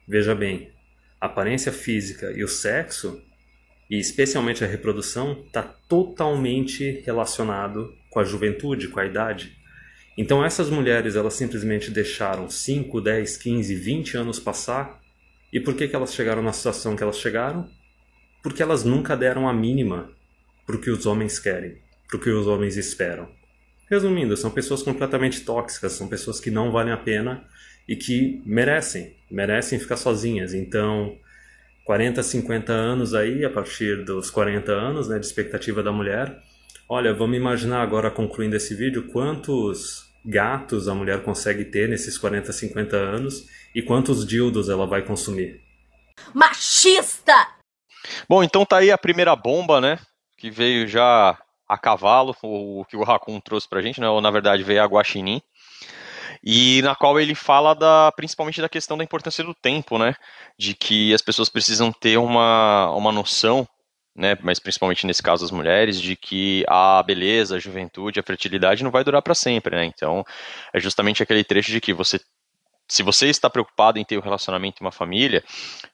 Veja 0.06 0.34
bem, 0.34 0.72
aparência 1.20 1.70
física 1.70 2.32
e 2.32 2.42
o 2.42 2.48
sexo 2.48 3.22
e 3.90 3.98
especialmente 3.98 4.62
a 4.62 4.66
reprodução, 4.66 5.44
está 5.46 5.62
totalmente 5.62 7.02
relacionado 7.04 7.94
com 8.10 8.20
a 8.20 8.24
juventude, 8.24 8.88
com 8.88 9.00
a 9.00 9.06
idade. 9.06 9.56
Então 10.16 10.44
essas 10.44 10.68
mulheres 10.68 11.16
elas 11.16 11.34
simplesmente 11.34 11.90
deixaram 11.90 12.50
5, 12.50 13.00
10, 13.00 13.36
15, 13.36 13.74
20 13.74 14.16
anos 14.16 14.38
passar. 14.38 15.00
E 15.52 15.58
por 15.58 15.74
que, 15.74 15.88
que 15.88 15.96
elas 15.96 16.12
chegaram 16.12 16.42
na 16.42 16.52
situação 16.52 16.94
que 16.94 17.02
elas 17.02 17.18
chegaram? 17.18 17.68
Porque 18.42 18.62
elas 18.62 18.84
nunca 18.84 19.16
deram 19.16 19.48
a 19.48 19.52
mínima 19.52 20.10
para 20.66 20.76
o 20.76 20.80
que 20.80 20.90
os 20.90 21.06
homens 21.06 21.38
querem, 21.38 21.78
para 22.06 22.18
o 22.18 22.20
que 22.20 22.28
os 22.28 22.46
homens 22.46 22.76
esperam. 22.76 23.28
Resumindo, 23.88 24.36
são 24.36 24.50
pessoas 24.50 24.82
completamente 24.82 25.40
tóxicas, 25.40 25.92
são 25.92 26.08
pessoas 26.08 26.38
que 26.38 26.50
não 26.50 26.70
valem 26.70 26.92
a 26.92 26.96
pena 26.98 27.46
e 27.88 27.96
que 27.96 28.42
merecem, 28.44 29.16
merecem 29.30 29.78
ficar 29.78 29.96
sozinhas. 29.96 30.52
Então, 30.52 31.16
40, 31.88 32.22
50 32.22 32.70
anos 32.70 33.14
aí, 33.14 33.46
a 33.46 33.50
partir 33.50 34.04
dos 34.04 34.30
40 34.30 34.70
anos, 34.70 35.08
né, 35.08 35.18
de 35.18 35.24
expectativa 35.24 35.82
da 35.82 35.90
mulher. 35.90 36.38
Olha, 36.86 37.14
vamos 37.14 37.38
imaginar 37.38 37.80
agora, 37.80 38.10
concluindo 38.10 38.54
esse 38.54 38.74
vídeo, 38.74 39.08
quantos 39.10 40.04
gatos 40.22 40.86
a 40.86 40.94
mulher 40.94 41.22
consegue 41.22 41.64
ter 41.64 41.88
nesses 41.88 42.18
40, 42.18 42.52
50 42.52 42.94
anos 42.94 43.46
e 43.74 43.80
quantos 43.80 44.26
dildos 44.26 44.68
ela 44.68 44.86
vai 44.86 45.00
consumir. 45.00 45.62
Machista! 46.34 47.32
Bom, 48.28 48.44
então 48.44 48.66
tá 48.66 48.76
aí 48.76 48.90
a 48.90 48.98
primeira 48.98 49.34
bomba, 49.34 49.80
né, 49.80 49.98
que 50.36 50.50
veio 50.50 50.86
já 50.86 51.38
a 51.66 51.78
cavalo, 51.78 52.36
o 52.42 52.84
que 52.84 52.98
o 52.98 53.02
Raccoon 53.02 53.40
trouxe 53.40 53.66
pra 53.66 53.80
gente, 53.80 53.98
né, 53.98 54.10
ou 54.10 54.20
na 54.20 54.30
verdade 54.30 54.62
veio 54.62 54.82
a 54.82 54.86
guaxinim 54.86 55.40
e 56.50 56.80
na 56.80 56.94
qual 56.94 57.20
ele 57.20 57.34
fala 57.34 57.74
da, 57.74 58.10
principalmente 58.12 58.62
da 58.62 58.70
questão 58.70 58.96
da 58.96 59.04
importância 59.04 59.44
do 59.44 59.52
tempo, 59.52 59.98
né? 59.98 60.14
De 60.58 60.72
que 60.72 61.12
as 61.12 61.20
pessoas 61.20 61.50
precisam 61.50 61.92
ter 61.92 62.16
uma, 62.16 62.90
uma 62.92 63.12
noção, 63.12 63.68
né? 64.16 64.34
Mas 64.40 64.58
principalmente 64.58 65.06
nesse 65.06 65.22
caso 65.22 65.44
as 65.44 65.50
mulheres, 65.50 66.00
de 66.00 66.16
que 66.16 66.64
a 66.66 67.02
beleza, 67.02 67.56
a 67.56 67.58
juventude, 67.58 68.18
a 68.18 68.22
fertilidade 68.22 68.82
não 68.82 68.90
vai 68.90 69.04
durar 69.04 69.20
para 69.20 69.34
sempre, 69.34 69.76
né? 69.76 69.84
Então 69.84 70.24
é 70.72 70.80
justamente 70.80 71.22
aquele 71.22 71.44
trecho 71.44 71.70
de 71.70 71.82
que 71.82 71.92
você 71.92 72.18
se 72.88 73.02
você 73.02 73.26
está 73.26 73.50
preocupado 73.50 73.98
em 73.98 74.04
ter 74.04 74.16
um 74.16 74.22
relacionamento 74.22 74.82
e 74.82 74.84
uma 74.86 74.90
família, 74.90 75.44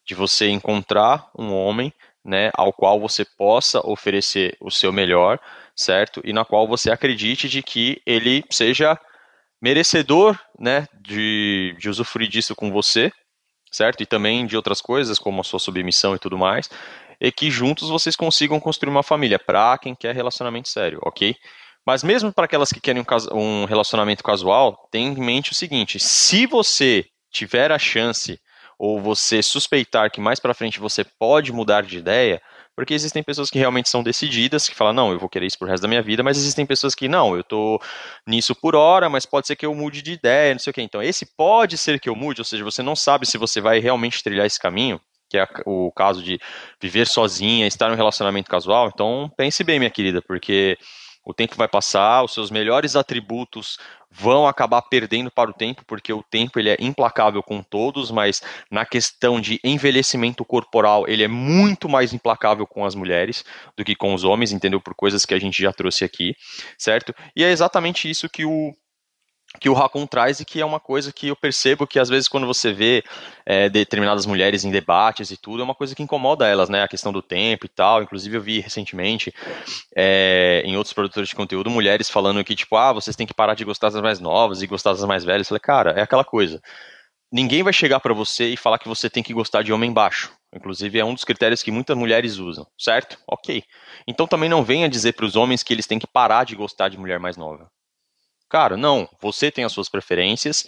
de 0.06 0.14
você 0.14 0.48
encontrar 0.50 1.28
um 1.36 1.52
homem, 1.52 1.92
né, 2.24 2.52
ao 2.54 2.72
qual 2.72 3.00
você 3.00 3.24
possa 3.24 3.84
oferecer 3.84 4.56
o 4.60 4.70
seu 4.70 4.92
melhor, 4.92 5.40
certo? 5.74 6.20
E 6.22 6.32
na 6.32 6.44
qual 6.44 6.68
você 6.68 6.92
acredite 6.92 7.48
de 7.48 7.60
que 7.60 8.00
ele 8.06 8.44
seja 8.48 8.96
merecedor 9.64 10.38
né, 10.60 10.86
de, 11.00 11.74
de 11.78 11.88
usufruir 11.88 12.28
disso 12.28 12.54
com 12.54 12.70
você, 12.70 13.10
certo? 13.72 14.02
E 14.02 14.06
também 14.06 14.44
de 14.44 14.58
outras 14.58 14.82
coisas, 14.82 15.18
como 15.18 15.40
a 15.40 15.44
sua 15.44 15.58
submissão 15.58 16.14
e 16.14 16.18
tudo 16.18 16.36
mais, 16.36 16.68
e 17.18 17.32
que 17.32 17.50
juntos 17.50 17.88
vocês 17.88 18.14
consigam 18.14 18.60
construir 18.60 18.90
uma 18.90 19.02
família, 19.02 19.38
para 19.38 19.78
quem 19.78 19.94
quer 19.94 20.14
relacionamento 20.14 20.68
sério, 20.68 20.98
ok? 21.02 21.34
Mas 21.86 22.02
mesmo 22.02 22.30
para 22.30 22.44
aquelas 22.44 22.70
que 22.70 22.80
querem 22.80 23.02
um, 23.02 23.38
um 23.38 23.64
relacionamento 23.64 24.22
casual, 24.22 24.86
tenha 24.90 25.08
em 25.08 25.16
mente 25.16 25.52
o 25.52 25.54
seguinte: 25.54 25.98
se 25.98 26.44
você 26.44 27.06
tiver 27.32 27.72
a 27.72 27.78
chance 27.78 28.38
ou 28.78 29.00
você 29.00 29.42
suspeitar 29.42 30.10
que 30.10 30.20
mais 30.20 30.38
para 30.38 30.52
frente 30.52 30.78
você 30.78 31.04
pode 31.18 31.50
mudar 31.52 31.84
de 31.84 31.96
ideia, 31.96 32.42
Porque 32.76 32.92
existem 32.92 33.22
pessoas 33.22 33.50
que 33.50 33.58
realmente 33.58 33.88
são 33.88 34.02
decididas, 34.02 34.68
que 34.68 34.74
falam, 34.74 34.92
não, 34.92 35.12
eu 35.12 35.18
vou 35.18 35.28
querer 35.28 35.46
isso 35.46 35.58
pro 35.58 35.68
resto 35.68 35.82
da 35.82 35.88
minha 35.88 36.02
vida, 36.02 36.22
mas 36.22 36.36
existem 36.36 36.66
pessoas 36.66 36.94
que, 36.94 37.08
não, 37.08 37.36
eu 37.36 37.44
tô 37.44 37.80
nisso 38.26 38.54
por 38.54 38.74
hora, 38.74 39.08
mas 39.08 39.24
pode 39.24 39.46
ser 39.46 39.56
que 39.56 39.64
eu 39.64 39.74
mude 39.74 40.02
de 40.02 40.12
ideia, 40.12 40.52
não 40.52 40.58
sei 40.58 40.70
o 40.70 40.74
quê. 40.74 40.82
Então, 40.82 41.02
esse 41.02 41.24
pode 41.36 41.78
ser 41.78 42.00
que 42.00 42.08
eu 42.08 42.16
mude, 42.16 42.40
ou 42.40 42.44
seja, 42.44 42.64
você 42.64 42.82
não 42.82 42.96
sabe 42.96 43.26
se 43.26 43.38
você 43.38 43.60
vai 43.60 43.78
realmente 43.78 44.22
trilhar 44.22 44.46
esse 44.46 44.58
caminho, 44.58 45.00
que 45.30 45.38
é 45.38 45.46
o 45.66 45.90
caso 45.92 46.22
de 46.22 46.38
viver 46.80 47.06
sozinha, 47.06 47.66
estar 47.66 47.88
em 47.88 47.92
um 47.92 47.96
relacionamento 47.96 48.50
casual. 48.50 48.90
Então, 48.92 49.30
pense 49.36 49.62
bem, 49.64 49.78
minha 49.78 49.90
querida, 49.90 50.20
porque 50.22 50.76
o 51.24 51.32
tempo 51.32 51.56
vai 51.56 51.66
passar, 51.66 52.22
os 52.22 52.34
seus 52.34 52.50
melhores 52.50 52.96
atributos 52.96 53.78
vão 54.10 54.46
acabar 54.46 54.82
perdendo 54.82 55.30
para 55.30 55.50
o 55.50 55.52
tempo, 55.52 55.84
porque 55.86 56.12
o 56.12 56.22
tempo 56.22 56.58
ele 56.58 56.70
é 56.70 56.76
implacável 56.78 57.42
com 57.42 57.62
todos, 57.62 58.10
mas 58.10 58.40
na 58.70 58.86
questão 58.86 59.40
de 59.40 59.58
envelhecimento 59.64 60.44
corporal, 60.44 61.08
ele 61.08 61.24
é 61.24 61.28
muito 61.28 61.88
mais 61.88 62.12
implacável 62.12 62.66
com 62.66 62.84
as 62.84 62.94
mulheres 62.94 63.44
do 63.76 63.84
que 63.84 63.96
com 63.96 64.14
os 64.14 64.22
homens, 64.22 64.52
entendeu? 64.52 64.80
Por 64.80 64.94
coisas 64.94 65.24
que 65.24 65.34
a 65.34 65.38
gente 65.38 65.60
já 65.60 65.72
trouxe 65.72 66.04
aqui, 66.04 66.34
certo? 66.78 67.12
E 67.34 67.42
é 67.42 67.50
exatamente 67.50 68.08
isso 68.08 68.28
que 68.28 68.44
o 68.44 68.72
que 69.60 69.68
o 69.68 69.72
Raccoon 69.72 70.06
traz 70.06 70.40
e 70.40 70.44
que 70.44 70.60
é 70.60 70.64
uma 70.64 70.80
coisa 70.80 71.12
que 71.12 71.28
eu 71.28 71.36
percebo 71.36 71.86
que 71.86 71.98
às 71.98 72.08
vezes 72.08 72.28
quando 72.28 72.46
você 72.46 72.72
vê 72.72 73.04
é, 73.46 73.68
determinadas 73.68 74.26
mulheres 74.26 74.64
em 74.64 74.70
debates 74.70 75.30
e 75.30 75.36
tudo, 75.36 75.62
é 75.62 75.64
uma 75.64 75.74
coisa 75.74 75.94
que 75.94 76.02
incomoda 76.02 76.46
elas, 76.46 76.68
né? 76.68 76.82
A 76.82 76.88
questão 76.88 77.12
do 77.12 77.22
tempo 77.22 77.66
e 77.66 77.68
tal. 77.68 78.02
Inclusive 78.02 78.36
eu 78.36 78.42
vi 78.42 78.60
recentemente 78.60 79.32
é, 79.96 80.62
em 80.64 80.76
outros 80.76 80.92
produtores 80.92 81.28
de 81.28 81.34
conteúdo 81.34 81.70
mulheres 81.70 82.10
falando 82.10 82.42
que, 82.44 82.54
tipo, 82.54 82.76
ah, 82.76 82.92
vocês 82.92 83.16
têm 83.16 83.26
que 83.26 83.34
parar 83.34 83.54
de 83.54 83.64
gostar 83.64 83.90
das 83.90 84.02
mais 84.02 84.20
novas 84.20 84.60
e 84.60 84.66
gostar 84.66 84.92
das 84.92 85.04
mais 85.04 85.24
velhas. 85.24 85.46
Eu 85.46 85.48
falei, 85.50 85.60
cara, 85.60 85.90
é 85.92 86.02
aquela 86.02 86.24
coisa. 86.24 86.60
Ninguém 87.32 87.62
vai 87.62 87.72
chegar 87.72 88.00
para 88.00 88.14
você 88.14 88.50
e 88.50 88.56
falar 88.56 88.78
que 88.78 88.88
você 88.88 89.08
tem 89.10 89.22
que 89.22 89.32
gostar 89.32 89.62
de 89.62 89.72
homem 89.72 89.92
baixo. 89.92 90.32
Inclusive 90.54 90.98
é 90.98 91.04
um 91.04 91.14
dos 91.14 91.24
critérios 91.24 91.62
que 91.62 91.70
muitas 91.70 91.96
mulheres 91.96 92.38
usam, 92.38 92.66
certo? 92.78 93.18
Ok. 93.26 93.62
Então 94.06 94.26
também 94.26 94.48
não 94.48 94.62
venha 94.62 94.88
dizer 94.88 95.14
para 95.14 95.26
os 95.26 95.34
homens 95.34 95.62
que 95.62 95.72
eles 95.72 95.86
têm 95.86 95.98
que 95.98 96.06
parar 96.06 96.44
de 96.44 96.54
gostar 96.54 96.88
de 96.88 96.98
mulher 96.98 97.18
mais 97.18 97.36
nova. 97.36 97.68
Cara, 98.54 98.76
não. 98.76 99.08
Você 99.20 99.50
tem 99.50 99.64
as 99.64 99.72
suas 99.72 99.88
preferências 99.88 100.64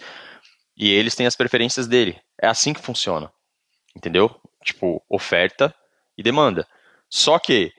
e 0.75 0.91
eles 0.91 1.15
têm 1.15 1.25
as 1.25 1.37
preferências 1.37 1.87
dele. 1.87 2.19
É 2.37 2.45
assim 2.45 2.73
que 2.73 2.81
funciona. 2.81 3.31
Entendeu? 3.95 4.29
Tipo, 4.61 5.01
oferta 5.09 5.73
e 6.17 6.21
demanda. 6.21 6.67
Só 7.09 7.39
que 7.39 7.71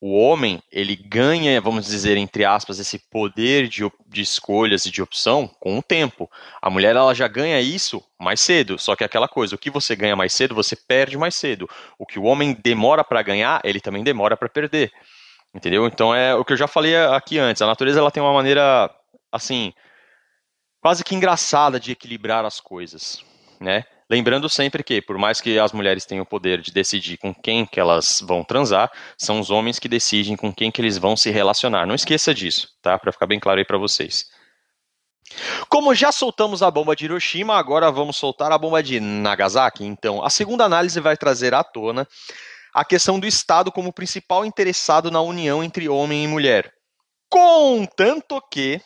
o 0.00 0.18
homem, 0.18 0.60
ele 0.72 0.96
ganha, 0.96 1.60
vamos 1.60 1.86
dizer, 1.86 2.16
entre 2.16 2.44
aspas, 2.44 2.80
esse 2.80 2.98
poder 3.08 3.68
de, 3.68 3.88
de 4.08 4.22
escolhas 4.22 4.86
e 4.86 4.90
de 4.90 5.00
opção 5.00 5.46
com 5.60 5.78
o 5.78 5.82
tempo. 5.84 6.28
A 6.60 6.68
mulher, 6.68 6.96
ela 6.96 7.14
já 7.14 7.28
ganha 7.28 7.60
isso 7.60 8.04
mais 8.18 8.40
cedo. 8.40 8.76
Só 8.76 8.96
que 8.96 9.04
é 9.04 9.06
aquela 9.06 9.28
coisa, 9.28 9.54
o 9.54 9.58
que 9.58 9.70
você 9.70 9.94
ganha 9.94 10.16
mais 10.16 10.32
cedo, 10.32 10.52
você 10.52 10.74
perde 10.74 11.16
mais 11.16 11.36
cedo. 11.36 11.70
O 11.96 12.04
que 12.04 12.18
o 12.18 12.24
homem 12.24 12.58
demora 12.60 13.04
para 13.04 13.22
ganhar, 13.22 13.60
ele 13.62 13.80
também 13.80 14.02
demora 14.02 14.36
para 14.36 14.48
perder. 14.48 14.90
Entendeu? 15.54 15.86
Então 15.86 16.12
é 16.12 16.34
o 16.34 16.44
que 16.44 16.54
eu 16.54 16.56
já 16.56 16.66
falei 16.66 16.96
aqui 16.96 17.38
antes. 17.38 17.62
A 17.62 17.68
natureza 17.68 18.00
ela 18.00 18.10
tem 18.10 18.20
uma 18.20 18.32
maneira 18.32 18.90
assim, 19.34 19.72
quase 20.80 21.02
que 21.02 21.14
engraçada 21.14 21.80
de 21.80 21.90
equilibrar 21.90 22.44
as 22.44 22.60
coisas, 22.60 23.24
né? 23.60 23.84
Lembrando 24.08 24.48
sempre 24.48 24.84
que, 24.84 25.00
por 25.02 25.18
mais 25.18 25.40
que 25.40 25.58
as 25.58 25.72
mulheres 25.72 26.04
tenham 26.04 26.22
o 26.22 26.26
poder 26.26 26.60
de 26.60 26.70
decidir 26.70 27.16
com 27.16 27.34
quem 27.34 27.66
que 27.66 27.80
elas 27.80 28.22
vão 28.22 28.44
transar, 28.44 28.92
são 29.18 29.40
os 29.40 29.50
homens 29.50 29.78
que 29.78 29.88
decidem 29.88 30.36
com 30.36 30.52
quem 30.52 30.70
que 30.70 30.80
eles 30.80 30.98
vão 30.98 31.16
se 31.16 31.30
relacionar. 31.30 31.86
Não 31.86 31.94
esqueça 31.94 32.34
disso, 32.34 32.68
tá? 32.82 32.98
Para 32.98 33.10
ficar 33.10 33.26
bem 33.26 33.40
claro 33.40 33.58
aí 33.58 33.64
para 33.64 33.78
vocês. 33.78 34.26
Como 35.70 35.94
já 35.94 36.12
soltamos 36.12 36.62
a 36.62 36.70
bomba 36.70 36.94
de 36.94 37.06
Hiroshima, 37.06 37.56
agora 37.56 37.90
vamos 37.90 38.16
soltar 38.16 38.52
a 38.52 38.58
bomba 38.58 38.82
de 38.82 39.00
Nagasaki. 39.00 39.84
Então, 39.84 40.22
a 40.22 40.28
segunda 40.28 40.64
análise 40.64 41.00
vai 41.00 41.16
trazer 41.16 41.54
à 41.54 41.64
tona 41.64 42.06
a 42.74 42.84
questão 42.84 43.18
do 43.18 43.26
Estado 43.26 43.72
como 43.72 43.92
principal 43.92 44.44
interessado 44.44 45.10
na 45.10 45.22
união 45.22 45.64
entre 45.64 45.88
homem 45.88 46.24
e 46.24 46.28
mulher. 46.28 46.72
Contanto 47.30 48.40
que 48.50 48.80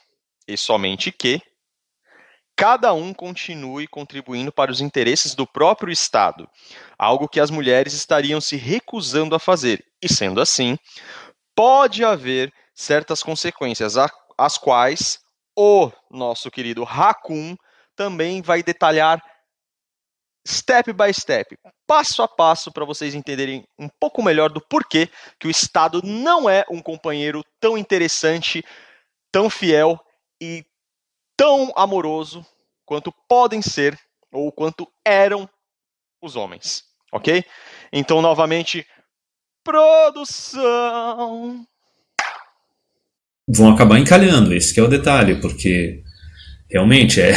e 0.49 0.57
somente 0.57 1.13
que 1.13 1.41
cada 2.57 2.93
um 2.93 3.15
continue 3.15 3.87
contribuindo 3.87 4.51
para 4.51 4.73
os 4.73 4.81
interesses 4.81 5.35
do 5.35 5.47
próprio 5.47 5.93
Estado, 5.93 6.49
algo 6.99 7.29
que 7.29 7.39
as 7.39 7.51
mulheres 7.51 7.93
estariam 7.93 8.41
se 8.41 8.57
recusando 8.57 9.37
a 9.37 9.39
fazer. 9.39 9.85
E 10.03 10.13
sendo 10.13 10.41
assim, 10.41 10.77
pode 11.55 12.03
haver 12.03 12.53
certas 12.75 13.23
consequências, 13.23 13.95
as 14.37 14.59
quais 14.59 15.21
o 15.57 15.93
nosso 16.11 16.51
querido 16.51 16.83
Raccoon 16.83 17.55
também 17.95 18.43
vai 18.43 18.63
detalhar 18.63 19.23
step 20.47 20.93
by 20.93 21.13
step, 21.13 21.57
passo 21.87 22.23
a 22.23 22.29
passo, 22.29 22.73
para 22.73 22.85
vocês 22.85 23.15
entenderem 23.15 23.65
um 23.79 23.89
pouco 24.01 24.23
melhor 24.23 24.51
do 24.51 24.61
porquê 24.61 25.09
que 25.39 25.47
o 25.47 25.51
Estado 25.51 26.01
não 26.03 26.49
é 26.49 26.65
um 26.71 26.81
companheiro 26.81 27.45
tão 27.61 27.77
interessante, 27.77 28.65
tão 29.31 29.51
fiel 29.51 30.01
e 30.41 30.65
tão 31.37 31.73
amoroso 31.77 32.45
quanto 32.85 33.13
podem 33.29 33.63
ser 33.63 33.99
ou 34.33 34.53
quanto 34.53 34.87
eram 35.05 35.49
os 36.21 36.37
homens, 36.37 36.85
ok? 37.13 37.45
Então, 37.93 38.21
novamente, 38.21 38.87
produção. 39.65 41.67
Vão 43.49 43.73
acabar 43.73 43.99
encalhando, 43.99 44.55
esse 44.55 44.79
é 44.79 44.83
o 44.83 44.89
detalhe, 44.89 45.41
porque 45.41 46.03
realmente 46.71 47.21
é 47.21 47.33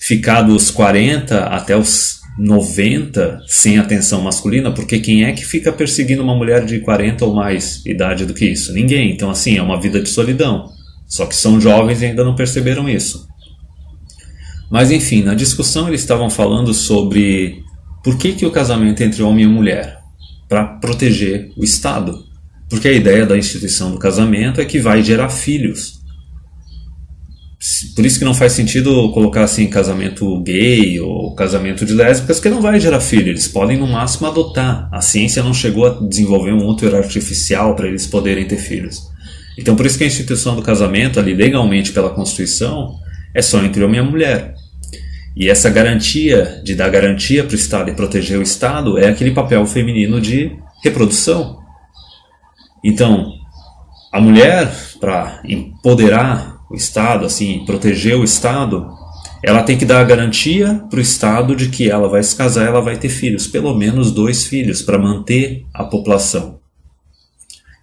ficar 0.00 0.42
dos 0.42 0.70
40 0.70 1.46
até 1.46 1.76
os 1.76 2.20
90 2.38 3.42
sem 3.46 3.78
atenção 3.78 4.22
masculina, 4.22 4.72
porque 4.72 5.00
quem 5.00 5.24
é 5.24 5.32
que 5.32 5.44
fica 5.44 5.72
perseguindo 5.72 6.22
uma 6.22 6.34
mulher 6.34 6.64
de 6.64 6.80
40 6.80 7.24
ou 7.24 7.34
mais 7.34 7.84
idade 7.84 8.24
do 8.24 8.34
que 8.34 8.46
isso? 8.46 8.72
Ninguém. 8.72 9.10
Então, 9.10 9.30
assim, 9.30 9.58
é 9.58 9.62
uma 9.62 9.80
vida 9.80 10.00
de 10.00 10.08
solidão. 10.08 10.72
Só 11.12 11.26
que 11.26 11.36
são 11.36 11.60
jovens 11.60 12.00
e 12.00 12.06
ainda 12.06 12.24
não 12.24 12.34
perceberam 12.34 12.88
isso. 12.88 13.28
Mas 14.70 14.90
enfim, 14.90 15.22
na 15.22 15.34
discussão 15.34 15.86
eles 15.86 16.00
estavam 16.00 16.30
falando 16.30 16.72
sobre 16.72 17.62
por 18.02 18.16
que, 18.16 18.32
que 18.32 18.46
o 18.46 18.50
casamento 18.50 19.02
entre 19.02 19.22
homem 19.22 19.44
e 19.44 19.48
mulher? 19.48 19.98
Para 20.48 20.64
proteger 20.64 21.52
o 21.54 21.62
Estado. 21.62 22.24
Porque 22.66 22.88
a 22.88 22.92
ideia 22.92 23.26
da 23.26 23.36
instituição 23.36 23.92
do 23.92 23.98
casamento 23.98 24.58
é 24.58 24.64
que 24.64 24.80
vai 24.80 25.02
gerar 25.02 25.28
filhos. 25.28 26.00
Por 27.94 28.06
isso 28.06 28.18
que 28.18 28.24
não 28.24 28.32
faz 28.32 28.52
sentido 28.52 29.12
colocar 29.12 29.44
assim 29.44 29.66
casamento 29.68 30.40
gay 30.40 30.98
ou 30.98 31.34
casamento 31.34 31.84
de 31.84 31.92
lésbicas, 31.92 32.40
que 32.40 32.48
não 32.48 32.62
vai 32.62 32.80
gerar 32.80 33.00
filho. 33.00 33.28
Eles 33.28 33.46
podem 33.46 33.76
no 33.76 33.86
máximo 33.86 34.28
adotar. 34.28 34.88
A 34.90 35.02
ciência 35.02 35.42
não 35.42 35.52
chegou 35.52 35.84
a 35.84 35.90
desenvolver 35.90 36.54
um 36.54 36.66
útero 36.66 36.96
artificial 36.96 37.76
para 37.76 37.86
eles 37.86 38.06
poderem 38.06 38.48
ter 38.48 38.56
filhos. 38.56 39.11
Então, 39.58 39.76
por 39.76 39.84
isso 39.86 39.98
que 39.98 40.04
a 40.04 40.06
instituição 40.06 40.56
do 40.56 40.62
casamento, 40.62 41.20
ali 41.20 41.34
legalmente 41.34 41.92
pela 41.92 42.10
Constituição, 42.10 42.98
é 43.34 43.42
só 43.42 43.62
entre 43.62 43.84
homem 43.84 44.00
e 44.00 44.02
mulher. 44.02 44.54
E 45.36 45.48
essa 45.48 45.70
garantia 45.70 46.60
de 46.62 46.74
dar 46.74 46.90
garantia 46.90 47.42
para 47.42 47.52
o 47.52 47.56
Estado 47.56 47.90
e 47.90 47.94
proteger 47.94 48.38
o 48.38 48.42
Estado 48.42 48.98
é 48.98 49.08
aquele 49.08 49.30
papel 49.30 49.64
feminino 49.66 50.20
de 50.20 50.52
reprodução. 50.82 51.58
Então, 52.84 53.32
a 54.12 54.20
mulher, 54.20 54.70
para 55.00 55.40
empoderar 55.44 56.58
o 56.70 56.74
Estado, 56.74 57.24
assim, 57.24 57.64
proteger 57.64 58.16
o 58.16 58.24
Estado, 58.24 58.90
ela 59.42 59.62
tem 59.62 59.76
que 59.76 59.84
dar 59.84 60.00
a 60.00 60.04
garantia 60.04 60.84
para 60.90 60.98
o 60.98 61.02
Estado 61.02 61.56
de 61.56 61.68
que 61.68 61.90
ela 61.90 62.08
vai 62.08 62.22
se 62.22 62.36
casar, 62.36 62.66
ela 62.66 62.80
vai 62.80 62.96
ter 62.96 63.08
filhos, 63.08 63.46
pelo 63.46 63.74
menos 63.74 64.12
dois 64.12 64.44
filhos, 64.44 64.82
para 64.82 64.98
manter 64.98 65.64
a 65.72 65.84
população. 65.84 66.61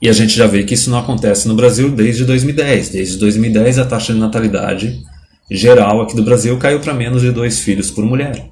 E 0.02 0.08
a 0.08 0.14
gente 0.14 0.36
já 0.36 0.48
vê 0.48 0.64
que 0.64 0.74
isso 0.74 0.90
não 0.90 1.00
acontece 1.00 1.48
no 1.48 1.56
Brasil 1.56 1.90
desde 1.92 2.24
2010. 2.24 2.90
Desde 2.90 3.18
2010 3.18 3.80
a 3.80 3.86
taxa 3.86 4.14
de 4.14 4.20
natalidade 4.20 5.04
geral 5.52 6.02
aqui 6.02 6.16
do 6.16 6.24
Brasil 6.24 6.58
caiu 6.58 6.80
para 6.80 6.94
menos 6.94 7.22
de 7.22 7.32
dois 7.32 7.60
filhos 7.60 7.92
por 7.92 8.06
mulher. 8.06 8.50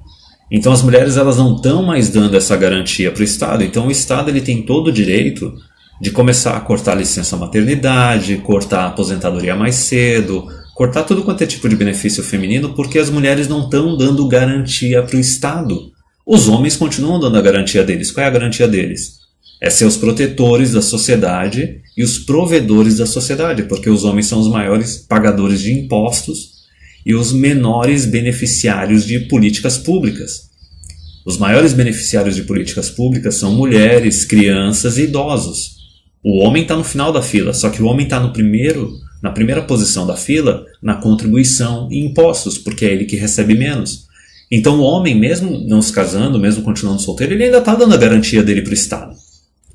Então 0.50 0.72
as 0.72 0.82
mulheres 0.82 1.16
elas 1.16 1.36
não 1.36 1.56
estão 1.56 1.82
mais 1.82 2.08
dando 2.08 2.36
essa 2.36 2.56
garantia 2.56 3.10
para 3.10 3.20
o 3.20 3.24
Estado. 3.24 3.64
Então 3.64 3.86
o 3.86 3.90
Estado 3.90 4.30
ele 4.30 4.40
tem 4.40 4.62
todo 4.62 4.88
o 4.88 4.92
direito 4.92 5.54
de 6.00 6.10
começar 6.10 6.56
a 6.56 6.60
cortar 6.60 6.92
a 6.92 6.96
licença 6.96 7.36
maternidade, 7.36 8.36
cortar 8.38 8.82
a 8.82 8.86
aposentadoria 8.88 9.56
mais 9.56 9.74
cedo, 9.74 10.46
cortar 10.74 11.02
tudo 11.04 11.22
quanto 11.22 11.42
é 11.42 11.46
tipo 11.46 11.68
de 11.68 11.76
benefício 11.76 12.22
feminino, 12.22 12.70
porque 12.74 12.98
as 12.98 13.10
mulheres 13.10 13.48
não 13.48 13.64
estão 13.64 13.96
dando 13.96 14.28
garantia 14.28 15.02
para 15.02 15.16
o 15.16 15.20
Estado. 15.20 15.92
Os 16.26 16.46
homens 16.48 16.76
continuam 16.76 17.18
dando 17.18 17.38
a 17.38 17.42
garantia 17.42 17.82
deles. 17.82 18.10
Qual 18.10 18.24
é 18.24 18.26
a 18.28 18.32
garantia 18.32 18.68
deles? 18.68 19.18
É 19.60 19.70
ser 19.70 19.84
os 19.84 19.96
protetores 19.96 20.72
da 20.72 20.82
sociedade 20.82 21.80
e 21.96 22.02
os 22.02 22.18
provedores 22.18 22.98
da 22.98 23.06
sociedade, 23.06 23.64
porque 23.64 23.90
os 23.90 24.04
homens 24.04 24.26
são 24.26 24.38
os 24.38 24.48
maiores 24.48 24.96
pagadores 24.96 25.60
de 25.60 25.72
impostos 25.72 26.58
e 27.04 27.14
os 27.14 27.32
menores 27.32 28.04
beneficiários 28.04 29.04
de 29.04 29.20
políticas 29.20 29.76
públicas. 29.76 30.48
Os 31.26 31.36
maiores 31.36 31.72
beneficiários 31.72 32.36
de 32.36 32.42
políticas 32.42 32.88
públicas 32.88 33.34
são 33.34 33.54
mulheres, 33.54 34.24
crianças 34.24 34.96
e 34.96 35.02
idosos. 35.02 35.76
O 36.22 36.38
homem 36.38 36.62
está 36.62 36.76
no 36.76 36.84
final 36.84 37.12
da 37.12 37.22
fila, 37.22 37.52
só 37.52 37.68
que 37.68 37.82
o 37.82 37.86
homem 37.86 38.04
está 38.04 38.20
no 38.20 38.32
primeiro, 38.32 38.92
na 39.22 39.30
primeira 39.30 39.62
posição 39.62 40.06
da 40.06 40.16
fila 40.16 40.64
na 40.82 40.94
contribuição 40.94 41.88
e 41.90 42.04
impostos, 42.04 42.56
porque 42.56 42.84
é 42.84 42.92
ele 42.92 43.04
que 43.04 43.16
recebe 43.16 43.54
menos. 43.54 44.06
Então 44.50 44.78
o 44.78 44.82
homem, 44.82 45.18
mesmo 45.18 45.58
não 45.66 45.82
se 45.82 45.92
casando, 45.92 46.38
mesmo 46.38 46.62
continuando 46.62 47.02
solteiro, 47.02 47.34
ele 47.34 47.44
ainda 47.44 47.58
está 47.58 47.74
dando 47.74 47.94
a 47.94 47.98
garantia 47.98 48.42
dele 48.42 48.62
para 48.62 48.70
o 48.70 48.74
Estado. 48.74 49.27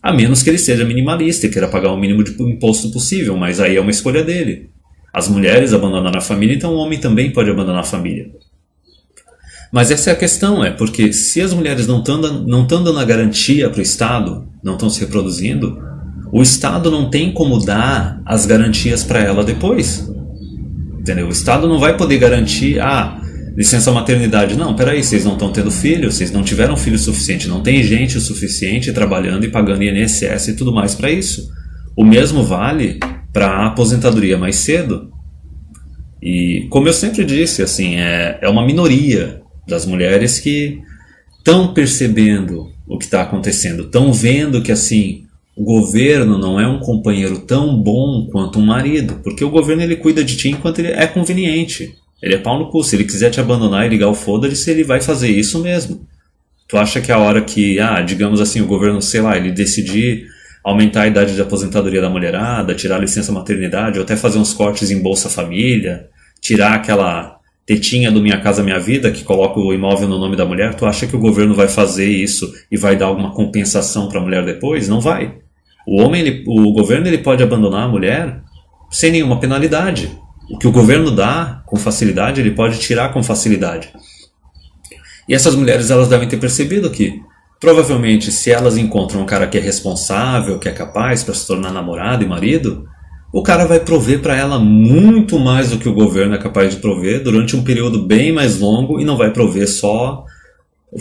A 0.03 0.11
menos 0.11 0.43
que 0.43 0.49
ele 0.49 0.57
seja 0.57 0.83
minimalista 0.83 1.47
e 1.47 1.49
queira 1.49 1.69
pagar 1.69 1.93
o 1.93 1.97
mínimo 1.97 2.25
de 2.25 2.31
imposto 2.43 2.91
possível, 2.91 3.37
mas 3.37 3.61
aí 3.61 3.77
é 3.77 3.81
uma 3.81 3.89
escolha 3.89 4.21
dele. 4.21 4.69
As 5.13 5.29
mulheres 5.29 5.71
abandonaram 5.73 6.17
a 6.17 6.21
família, 6.21 6.53
então 6.53 6.73
o 6.73 6.77
homem 6.77 6.99
também 6.99 7.31
pode 7.31 7.49
abandonar 7.49 7.79
a 7.79 7.85
família. 7.85 8.29
Mas 9.71 9.91
essa 9.91 10.09
é 10.09 10.13
a 10.13 10.17
questão, 10.17 10.63
é 10.63 10.71
porque 10.71 11.13
se 11.13 11.41
as 11.41 11.53
mulheres 11.53 11.87
não 11.87 11.99
estão 11.99 12.21
não 12.45 12.67
dando 12.67 12.99
a 12.99 13.05
garantia 13.05 13.69
para 13.69 13.79
o 13.79 13.81
Estado, 13.81 14.45
não 14.61 14.73
estão 14.73 14.89
se 14.89 14.99
reproduzindo, 14.99 15.81
o 16.33 16.41
Estado 16.41 16.91
não 16.91 17.09
tem 17.09 17.31
como 17.31 17.63
dar 17.63 18.21
as 18.25 18.45
garantias 18.45 19.03
para 19.03 19.19
ela 19.19 19.43
depois. 19.43 20.11
Entendeu? 20.99 21.27
O 21.27 21.31
Estado 21.31 21.67
não 21.67 21.79
vai 21.79 21.95
poder 21.95 22.17
garantir, 22.17 22.79
ah, 22.81 23.21
licença 23.55 23.91
maternidade. 23.91 24.55
Não, 24.55 24.75
peraí, 24.75 25.03
vocês 25.03 25.23
não 25.23 25.33
estão 25.33 25.51
tendo 25.51 25.71
filho, 25.71 26.11
vocês 26.11 26.31
não 26.31 26.43
tiveram 26.43 26.75
filho 26.75 26.97
suficiente, 26.97 27.47
não 27.47 27.61
tem 27.61 27.83
gente 27.83 28.17
o 28.17 28.21
suficiente 28.21 28.91
trabalhando 28.91 29.45
e 29.45 29.49
pagando 29.49 29.83
INSS 29.83 30.49
e 30.49 30.55
tudo 30.55 30.73
mais 30.73 30.95
para 30.95 31.11
isso. 31.11 31.49
O 31.95 32.03
mesmo 32.03 32.43
vale 32.43 32.99
para 33.31 33.47
a 33.47 33.67
aposentadoria 33.67 34.37
mais 34.37 34.55
cedo. 34.55 35.11
E 36.21 36.67
como 36.69 36.87
eu 36.87 36.93
sempre 36.93 37.23
disse, 37.25 37.61
assim, 37.61 37.95
é, 37.95 38.39
é 38.41 38.49
uma 38.49 38.65
minoria 38.65 39.41
das 39.67 39.85
mulheres 39.85 40.39
que 40.39 40.79
estão 41.37 41.73
percebendo 41.73 42.71
o 42.87 42.97
que 42.97 43.05
está 43.05 43.21
acontecendo, 43.21 43.83
estão 43.83 44.11
vendo 44.11 44.61
que 44.61 44.71
assim 44.71 45.23
o 45.55 45.63
governo 45.63 46.37
não 46.37 46.59
é 46.59 46.67
um 46.67 46.79
companheiro 46.79 47.39
tão 47.39 47.81
bom 47.81 48.27
quanto 48.31 48.59
um 48.59 48.65
marido, 48.65 49.19
porque 49.23 49.43
o 49.43 49.51
governo 49.51 49.83
ele 49.83 49.95
cuida 49.95 50.23
de 50.23 50.35
ti 50.35 50.49
enquanto 50.49 50.79
ele 50.79 50.89
é 50.89 51.05
conveniente. 51.05 51.95
Ele 52.23 52.36
é 52.36 52.38
pau 52.38 52.57
no 52.57 52.69
cu. 52.69 52.81
Se 52.81 52.95
ele 52.95 53.03
quiser 53.03 53.29
te 53.29 53.41
abandonar 53.41 53.86
e 53.86 53.89
ligar 53.89 54.07
o 54.07 54.15
foda-se, 54.15 54.71
ele 54.71 54.86
vai 54.86 55.01
fazer 55.01 55.29
isso 55.29 55.62
mesmo. 55.62 56.07
Tu 56.69 56.77
acha 56.77 57.01
que 57.01 57.12
a 57.12 57.17
hora 57.17 57.41
que, 57.41 57.77
ah, 57.81 58.01
digamos 58.01 58.39
assim, 58.39 58.62
o 58.62 58.65
governo, 58.65 59.01
sei 59.01 59.19
lá, 59.19 59.36
ele 59.36 59.51
decidir 59.51 60.25
aumentar 60.63 61.01
a 61.01 61.07
idade 61.07 61.36
de 61.36 61.41
aposentadoria 61.41 61.99
da 61.99 62.09
mulherada, 62.09 62.73
tirar 62.73 62.95
a 62.95 62.99
licença 62.99 63.33
maternidade, 63.33 63.99
ou 63.99 64.05
até 64.05 64.15
fazer 64.15 64.39
uns 64.39 64.53
cortes 64.53 64.89
em 64.89 65.01
Bolsa 65.01 65.29
Família, 65.29 66.07
tirar 66.39 66.75
aquela 66.75 67.38
tetinha 67.65 68.09
do 68.09 68.21
Minha 68.21 68.39
Casa 68.39 68.63
Minha 68.63 68.79
Vida, 68.79 69.12
que 69.12 69.25
coloca 69.25 69.59
o 69.59 69.73
imóvel 69.73 70.07
no 70.07 70.17
nome 70.17 70.38
da 70.38 70.45
mulher, 70.45 70.73
tu 70.75 70.86
acha 70.86 71.05
que 71.05 71.15
o 71.17 71.19
governo 71.19 71.53
vai 71.53 71.67
fazer 71.67 72.07
isso 72.07 72.53
e 72.71 72.77
vai 72.77 72.95
dar 72.95 73.07
alguma 73.07 73.33
compensação 73.33 74.07
para 74.07 74.21
a 74.21 74.23
mulher 74.23 74.45
depois? 74.45 74.88
Não 74.88 75.01
vai. 75.01 75.36
O 75.86 76.01
homem, 76.01 76.21
ele, 76.21 76.43
o 76.47 76.71
governo 76.71 77.05
ele 77.07 77.17
pode 77.17 77.43
abandonar 77.43 77.83
a 77.83 77.89
mulher 77.89 78.41
sem 78.89 79.12
nenhuma 79.12 79.38
penalidade. 79.41 80.09
O 80.53 80.57
que 80.59 80.67
o 80.67 80.71
governo 80.71 81.09
dá 81.09 81.63
com 81.65 81.77
facilidade, 81.77 82.39
ele 82.39 82.51
pode 82.51 82.77
tirar 82.77 83.11
com 83.11 83.23
facilidade. 83.23 83.91
E 85.27 85.33
essas 85.33 85.55
mulheres 85.55 85.89
elas 85.89 86.07
devem 86.07 86.27
ter 86.27 86.37
percebido 86.37 86.91
que 86.91 87.19
provavelmente 87.59 88.31
se 88.31 88.51
elas 88.51 88.77
encontram 88.77 89.23
um 89.23 89.25
cara 89.25 89.47
que 89.47 89.57
é 89.57 89.59
responsável, 89.59 90.59
que 90.59 90.69
é 90.69 90.71
capaz 90.71 91.23
para 91.23 91.33
se 91.33 91.47
tornar 91.47 91.73
namorado 91.73 92.23
e 92.23 92.27
marido, 92.27 92.87
o 93.33 93.41
cara 93.41 93.65
vai 93.65 93.79
prover 93.79 94.21
para 94.21 94.37
ela 94.37 94.59
muito 94.59 95.39
mais 95.39 95.71
do 95.71 95.79
que 95.79 95.89
o 95.89 95.93
governo 95.93 96.35
é 96.35 96.37
capaz 96.37 96.75
de 96.75 96.79
prover 96.79 97.23
durante 97.23 97.55
um 97.55 97.63
período 97.63 98.05
bem 98.05 98.31
mais 98.31 98.59
longo 98.59 98.99
e 98.99 99.03
não 99.03 99.17
vai 99.17 99.33
prover 99.33 99.67
só 99.67 100.23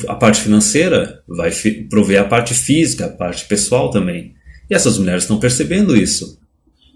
a 0.08 0.14
parte 0.14 0.40
financeira, 0.40 1.22
vai 1.28 1.50
prover 1.90 2.22
a 2.22 2.24
parte 2.24 2.54
física, 2.54 3.04
a 3.04 3.10
parte 3.10 3.44
pessoal 3.44 3.90
também. 3.90 4.32
E 4.70 4.74
essas 4.74 4.96
mulheres 4.96 5.24
estão 5.24 5.38
percebendo 5.38 5.94
isso. 5.94 6.40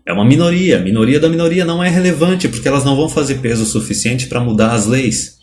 É 0.07 0.12
uma 0.12 0.25
minoria, 0.25 0.79
a 0.79 0.81
minoria 0.81 1.19
da 1.19 1.29
minoria 1.29 1.64
não 1.64 1.83
é 1.83 1.88
relevante 1.88 2.49
porque 2.49 2.69
elas 2.69 2.85
não 2.85 2.95
vão 2.95 3.09
fazer 3.09 3.40
peso 3.40 3.66
suficiente 3.66 4.29
para 4.29 4.40
mudar 4.40 4.73
as 4.73 4.87
leis. 4.87 5.38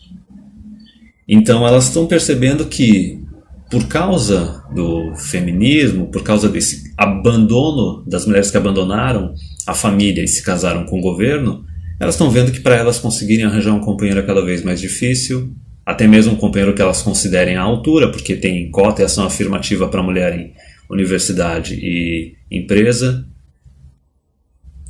Então 1.28 1.66
elas 1.66 1.84
estão 1.84 2.06
percebendo 2.06 2.64
que 2.64 3.22
por 3.70 3.86
causa 3.86 4.62
do 4.74 5.14
feminismo, 5.16 6.06
por 6.10 6.22
causa 6.22 6.48
desse 6.48 6.92
abandono 6.96 8.04
das 8.06 8.24
mulheres 8.24 8.50
que 8.50 8.56
abandonaram 8.56 9.34
a 9.66 9.74
família 9.74 10.22
e 10.22 10.28
se 10.28 10.42
casaram 10.42 10.84
com 10.84 10.98
o 10.98 11.02
governo, 11.02 11.64
elas 11.98 12.14
estão 12.14 12.30
vendo 12.30 12.52
que 12.52 12.60
para 12.60 12.76
elas 12.76 12.98
conseguirem 12.98 13.44
arranjar 13.44 13.72
um 13.72 13.80
companheiro 13.80 14.20
é 14.20 14.22
cada 14.22 14.44
vez 14.44 14.62
mais 14.62 14.80
difícil, 14.80 15.52
até 15.84 16.06
mesmo 16.06 16.32
um 16.32 16.36
companheiro 16.36 16.74
que 16.74 16.80
elas 16.80 17.02
considerem 17.02 17.56
à 17.56 17.62
altura, 17.62 18.10
porque 18.10 18.34
tem 18.36 18.70
cota 18.70 19.02
e 19.02 19.04
ação 19.04 19.24
afirmativa 19.24 19.88
para 19.88 20.02
mulher 20.02 20.38
em 20.38 20.52
universidade 20.88 21.74
e 21.74 22.34
empresa. 22.50 23.26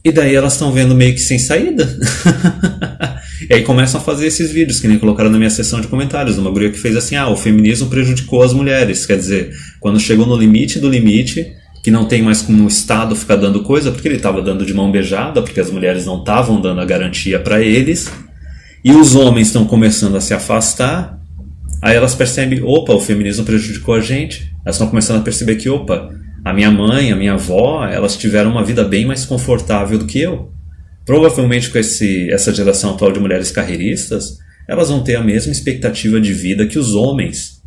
E 0.05 0.13
daí 0.13 0.35
elas 0.35 0.53
estão 0.53 0.71
vendo 0.71 0.95
meio 0.95 1.15
que 1.15 1.21
sem 1.21 1.39
saída. 1.39 1.89
e 3.49 3.55
aí 3.55 3.63
começam 3.63 3.99
a 3.99 4.05
fazer 4.05 4.27
esses 4.27 4.53
vídeos, 4.53 4.79
que 4.79 4.87
nem 4.87 4.99
colocaram 4.99 5.31
na 5.31 5.39
minha 5.39 5.49
sessão 5.49 5.81
de 5.81 5.89
comentários, 5.89 6.37
uma 6.37 6.51
guria 6.51 6.71
que 6.71 6.79
fez 6.79 6.95
assim, 6.95 7.17
ah, 7.17 7.29
o 7.29 7.37
feminismo 7.37 7.89
prejudicou 7.89 8.43
as 8.43 8.53
mulheres. 8.53 9.07
Quer 9.07 9.17
dizer, 9.17 9.57
quando 9.81 9.99
chegou 9.99 10.27
no 10.27 10.37
limite 10.37 10.79
do 10.79 10.91
limite, 10.91 11.51
que 11.83 11.91
não 11.91 12.05
tem 12.05 12.21
mais 12.21 12.43
como 12.43 12.65
o 12.65 12.69
Estado 12.69 13.17
ficar 13.17 13.37
dando 13.37 13.63
coisa, 13.63 13.91
porque 13.91 14.07
ele 14.07 14.17
estava 14.17 14.43
dando 14.43 14.67
de 14.67 14.75
mão 14.75 14.93
beijada, 14.93 15.41
porque 15.41 15.61
as 15.61 15.71
mulheres 15.71 16.05
não 16.05 16.19
estavam 16.19 16.61
dando 16.61 16.83
a 16.83 16.85
garantia 16.85 17.41
para 17.41 17.63
eles, 17.63 18.13
e 18.85 18.93
os 18.93 19.15
homens 19.15 19.47
estão 19.47 19.65
começando 19.65 20.17
a 20.17 20.21
se 20.21 20.35
afastar, 20.35 21.19
aí 21.81 21.97
elas 21.97 22.15
percebem, 22.15 22.63
opa, 22.63 22.93
o 22.93 23.01
feminismo 23.01 23.43
prejudicou 23.43 23.95
a 23.95 24.01
gente. 24.01 24.53
Elas 24.65 24.77
estão 24.77 24.89
começando 24.89 25.21
a 25.21 25.23
perceber 25.23 25.57
que, 25.57 25.71
opa, 25.71 26.11
a 26.45 26.53
minha 26.53 26.71
mãe, 26.71 27.11
a 27.11 27.17
minha 27.17 27.33
avó, 27.33 27.87
elas 27.87 28.17
tiveram 28.17 28.51
uma 28.51 28.63
vida 28.63 28.85
bem 28.85 29.07
mais 29.07 29.25
confortável 29.25 29.99
do 29.99 30.07
que 30.07 30.21
eu. 30.21 30.53
Provavelmente 31.07 31.71
com 31.71 31.79
esse, 31.79 32.31
essa 32.31 32.55
geração 32.55 32.95
atual 32.95 33.13
de 33.13 33.21
mulheres 33.21 33.51
carreiristas, 33.51 34.39
elas 34.69 34.89
vão 34.91 35.03
ter 35.03 35.17
a 35.17 35.23
mesma 35.23 35.53
expectativa 35.53 36.21
de 36.21 36.33
vida 36.33 36.67
que 36.67 36.79
os 36.79 36.95
homens. 36.95 37.63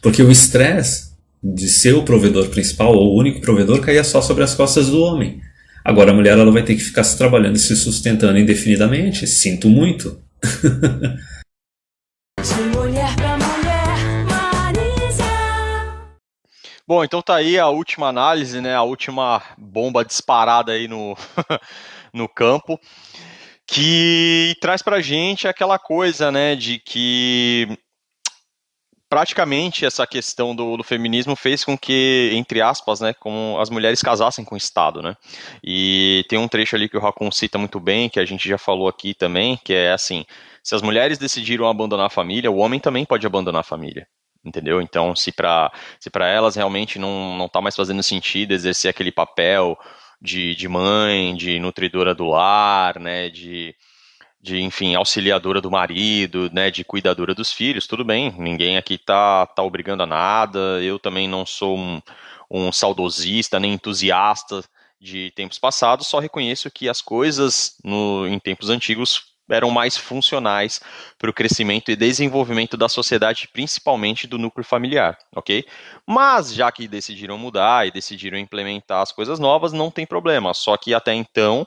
Porque 0.00 0.22
o 0.22 0.30
estresse 0.30 1.12
de 1.42 1.68
ser 1.68 1.94
o 1.94 2.02
provedor 2.02 2.48
principal 2.48 2.94
ou 2.94 3.14
o 3.14 3.18
único 3.18 3.40
provedor 3.40 3.80
caía 3.80 4.04
só 4.04 4.22
sobre 4.22 4.44
as 4.44 4.54
costas 4.54 4.88
do 4.88 5.00
homem. 5.00 5.40
Agora 5.84 6.12
a 6.12 6.14
mulher 6.14 6.38
ela 6.38 6.50
vai 6.50 6.62
ter 6.62 6.74
que 6.74 6.82
ficar 6.82 7.04
se 7.04 7.18
trabalhando 7.18 7.56
e 7.56 7.60
se 7.60 7.76
sustentando 7.76 8.38
indefinidamente. 8.38 9.26
Sinto 9.26 9.68
muito. 9.68 10.18
Bom, 16.86 17.02
então 17.02 17.22
tá 17.22 17.36
aí 17.36 17.58
a 17.58 17.68
última 17.68 18.08
análise, 18.08 18.60
né? 18.60 18.74
A 18.74 18.82
última 18.82 19.42
bomba 19.56 20.04
disparada 20.04 20.72
aí 20.72 20.86
no, 20.86 21.16
no 22.12 22.28
campo, 22.28 22.78
que 23.66 24.54
traz 24.60 24.82
pra 24.82 25.00
gente 25.00 25.48
aquela 25.48 25.78
coisa, 25.78 26.30
né, 26.30 26.54
de 26.54 26.78
que 26.78 27.68
praticamente 29.08 29.86
essa 29.86 30.06
questão 30.06 30.54
do, 30.54 30.76
do, 30.76 30.84
feminismo 30.84 31.36
fez 31.36 31.64
com 31.64 31.78
que, 31.78 32.30
entre 32.34 32.60
aspas, 32.60 33.00
né, 33.00 33.14
com 33.14 33.56
as 33.60 33.70
mulheres 33.70 34.02
casassem 34.02 34.44
com 34.44 34.54
o 34.54 34.58
Estado, 34.58 35.00
né? 35.00 35.16
E 35.62 36.24
tem 36.28 36.38
um 36.38 36.48
trecho 36.48 36.76
ali 36.76 36.88
que 36.88 36.96
o 36.96 37.00
Racon 37.00 37.30
cita 37.30 37.56
muito 37.56 37.80
bem, 37.80 38.10
que 38.10 38.20
a 38.20 38.26
gente 38.26 38.46
já 38.48 38.58
falou 38.58 38.88
aqui 38.88 39.14
também, 39.14 39.58
que 39.64 39.72
é 39.72 39.92
assim: 39.92 40.24
se 40.62 40.74
as 40.74 40.82
mulheres 40.82 41.16
decidiram 41.16 41.66
abandonar 41.68 42.06
a 42.06 42.10
família, 42.10 42.50
o 42.50 42.58
homem 42.58 42.80
também 42.80 43.06
pode 43.06 43.26
abandonar 43.26 43.60
a 43.60 43.64
família. 43.64 44.06
Entendeu? 44.44 44.82
Então, 44.82 45.16
se 45.16 45.32
para 45.32 45.72
se 45.98 46.10
elas 46.20 46.54
realmente 46.54 46.98
não, 46.98 47.36
não 47.36 47.48
tá 47.48 47.60
mais 47.60 47.74
fazendo 47.74 48.02
sentido 48.02 48.52
exercer 48.52 48.90
aquele 48.90 49.10
papel 49.10 49.78
de, 50.20 50.54
de 50.54 50.68
mãe, 50.68 51.34
de 51.34 51.58
nutridora 51.58 52.14
do 52.14 52.26
lar, 52.26 52.98
né, 52.98 53.28
de, 53.30 53.74
de, 54.40 54.60
enfim, 54.60 54.94
auxiliadora 54.94 55.60
do 55.60 55.70
marido, 55.70 56.50
né, 56.52 56.70
de 56.70 56.84
cuidadora 56.84 57.34
dos 57.34 57.52
filhos, 57.52 57.86
tudo 57.86 58.04
bem, 58.04 58.34
ninguém 58.38 58.76
aqui 58.76 58.98
tá, 58.98 59.46
tá 59.46 59.62
obrigando 59.62 60.02
a 60.02 60.06
nada, 60.06 60.58
eu 60.82 60.98
também 60.98 61.28
não 61.28 61.46
sou 61.46 61.76
um, 61.76 62.00
um 62.50 62.72
saudosista, 62.72 63.60
nem 63.60 63.74
entusiasta 63.74 64.62
de 65.00 65.30
tempos 65.32 65.58
passados, 65.58 66.06
só 66.06 66.18
reconheço 66.18 66.70
que 66.70 66.88
as 66.88 67.02
coisas 67.02 67.76
no, 67.84 68.26
em 68.26 68.38
tempos 68.38 68.70
antigos 68.70 69.33
eram 69.50 69.70
mais 69.70 69.96
funcionais 69.96 70.80
para 71.18 71.30
o 71.30 71.32
crescimento 71.32 71.90
e 71.90 71.96
desenvolvimento 71.96 72.76
da 72.76 72.88
sociedade, 72.88 73.48
principalmente 73.52 74.26
do 74.26 74.38
núcleo 74.38 74.64
familiar, 74.64 75.18
ok? 75.34 75.64
Mas 76.06 76.54
já 76.54 76.70
que 76.72 76.88
decidiram 76.88 77.36
mudar 77.36 77.86
e 77.86 77.90
decidiram 77.90 78.38
implementar 78.38 79.02
as 79.02 79.12
coisas 79.12 79.38
novas, 79.38 79.72
não 79.72 79.90
tem 79.90 80.06
problema. 80.06 80.54
Só 80.54 80.76
que 80.76 80.94
até 80.94 81.14
então 81.14 81.66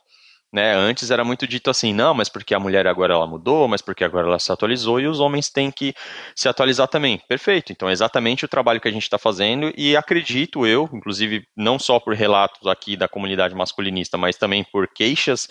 né? 0.52 0.74
Antes 0.74 1.12
era 1.12 1.24
muito 1.24 1.46
dito 1.48 1.70
assim, 1.70 1.94
não, 1.94 2.14
mas 2.14 2.30
porque 2.30 2.56
a 2.56 2.60
mulher 2.60 2.88
agora 2.88 3.14
ela 3.14 3.28
mudou, 3.28 3.68
mas 3.68 3.82
porque 3.82 4.04
agora 4.04 4.28
ela 4.28 4.40
se 4.40 4.52
atualizou 4.52 5.00
e 5.00 5.08
os 5.08 5.20
homens 5.20 5.50
têm 5.50 5.70
que 5.70 5.94
se 6.36 6.48
atualizar 6.48 6.88
também. 6.88 7.20
Perfeito. 7.28 7.72
Então 7.72 7.90
é 7.90 7.92
exatamente 7.92 8.46
o 8.46 8.48
trabalho 8.48 8.80
que 8.80 8.88
a 8.88 8.92
gente 8.92 9.04
está 9.04 9.18
fazendo 9.18 9.72
e 9.78 9.96
acredito 9.96 10.66
eu, 10.66 10.90
inclusive 10.94 11.46
não 11.56 11.78
só 11.78 12.00
por 12.00 12.14
relatos 12.14 12.66
aqui 12.68 12.96
da 12.96 13.08
comunidade 13.08 13.54
masculinista, 13.56 14.18
mas 14.18 14.38
também 14.38 14.64
por 14.64 14.88
queixas 14.88 15.48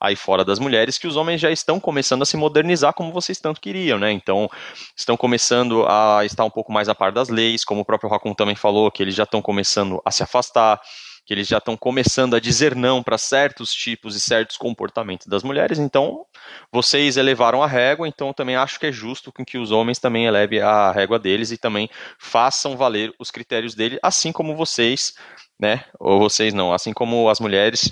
aí 0.00 0.16
fora 0.16 0.44
das 0.44 0.58
mulheres, 0.58 0.96
que 0.96 1.06
os 1.06 1.14
homens 1.14 1.40
já 1.40 1.50
estão 1.50 1.78
começando 1.78 2.22
a 2.22 2.26
se 2.26 2.36
modernizar 2.36 2.94
como 2.94 3.12
vocês 3.12 3.38
tanto 3.38 3.60
queriam, 3.60 3.98
né? 3.98 4.10
Então, 4.10 4.48
estão 4.96 5.14
começando 5.14 5.84
a 5.86 6.24
estar 6.24 6.42
um 6.42 6.50
pouco 6.50 6.72
mais 6.72 6.88
a 6.88 6.94
par 6.94 7.12
das 7.12 7.28
leis, 7.28 7.64
como 7.64 7.82
o 7.82 7.84
próprio 7.84 8.08
Racon 8.08 8.32
também 8.32 8.56
falou, 8.56 8.90
que 8.90 9.02
eles 9.02 9.14
já 9.14 9.24
estão 9.24 9.42
começando 9.42 10.00
a 10.02 10.10
se 10.10 10.22
afastar, 10.22 10.80
que 11.24 11.34
eles 11.34 11.46
já 11.46 11.58
estão 11.58 11.76
começando 11.76 12.34
a 12.34 12.40
dizer 12.40 12.74
não 12.74 13.02
para 13.02 13.18
certos 13.18 13.72
tipos 13.72 14.16
e 14.16 14.20
certos 14.20 14.56
comportamentos 14.56 15.26
das 15.26 15.42
mulheres, 15.42 15.78
então 15.78 16.24
vocês 16.72 17.16
elevaram 17.16 17.62
a 17.62 17.66
régua, 17.66 18.08
então 18.08 18.32
também 18.32 18.56
acho 18.56 18.78
que 18.78 18.86
é 18.86 18.92
justo 18.92 19.32
que 19.32 19.58
os 19.58 19.70
homens 19.70 19.98
também 19.98 20.26
elevem 20.26 20.60
a 20.60 20.90
régua 20.90 21.18
deles 21.18 21.50
e 21.50 21.58
também 21.58 21.88
façam 22.18 22.76
valer 22.76 23.12
os 23.18 23.30
critérios 23.30 23.74
dele, 23.74 23.98
assim 24.02 24.32
como 24.32 24.56
vocês, 24.56 25.14
né, 25.58 25.84
ou 25.98 26.18
vocês 26.18 26.54
não, 26.54 26.72
assim 26.72 26.92
como 26.92 27.28
as 27.28 27.40
mulheres 27.40 27.88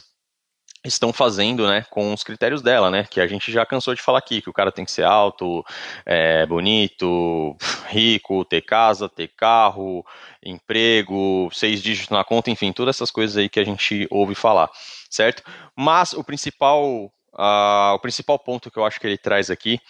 estão 0.85 1.12
fazendo, 1.12 1.67
né, 1.67 1.85
com 1.91 2.12
os 2.12 2.23
critérios 2.23 2.62
dela, 2.62 2.91
né, 2.91 3.05
que 3.09 3.21
a 3.21 3.27
gente 3.27 3.51
já 3.51 3.67
cansou 3.67 3.95
de 3.95 4.03
falar 4.03 4.19
aqui, 4.19 4.41
que 4.41 4.49
o 4.49 4.53
cara 4.53 4.71
tem 4.71 4.85
que 4.85 4.93
ser 4.93 5.05
alto, 5.05 5.64
é, 6.07 6.47
bonito, 6.47 7.57
rico, 7.88 8.45
ter 8.45 8.62
casa, 8.62 9.09
ter 9.09 9.29
carro, 9.29 10.05
emprego, 10.43 11.51
seis 11.53 11.83
dígitos 11.83 12.11
na 12.11 12.25
conta, 12.25 12.51
enfim, 12.51 12.73
todas 12.73 12.97
essas 12.97 13.11
coisas 13.11 13.37
aí 13.37 13.49
que 13.49 13.61
a 13.61 13.64
gente 13.64 14.07
ouve 14.11 14.35
falar, 14.35 14.71
certo? 15.11 15.43
Mas 15.77 16.12
o 16.12 16.23
principal, 16.23 16.87
uh, 17.35 17.95
o 17.95 17.99
principal 17.99 18.38
ponto 18.38 18.71
que 18.71 18.79
eu 18.79 18.85
acho 18.85 19.01
que 19.01 19.07
ele 19.07 19.19
traz 19.19 19.51
aqui 19.51 19.81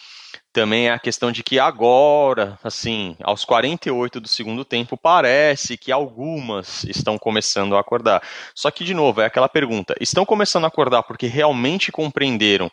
também 0.52 0.88
é 0.88 0.92
a 0.92 0.98
questão 0.98 1.30
de 1.30 1.42
que 1.42 1.58
agora, 1.58 2.58
assim, 2.64 3.16
aos 3.22 3.44
48 3.44 4.20
do 4.20 4.28
segundo 4.28 4.64
tempo, 4.64 4.96
parece 4.96 5.76
que 5.76 5.92
algumas 5.92 6.84
estão 6.84 7.16
começando 7.16 7.76
a 7.76 7.80
acordar. 7.80 8.22
Só 8.54 8.70
que, 8.70 8.84
de 8.84 8.94
novo, 8.94 9.20
é 9.20 9.26
aquela 9.26 9.48
pergunta: 9.48 9.94
estão 10.00 10.24
começando 10.24 10.64
a 10.64 10.68
acordar 10.68 11.02
porque 11.02 11.26
realmente 11.26 11.92
compreenderam 11.92 12.70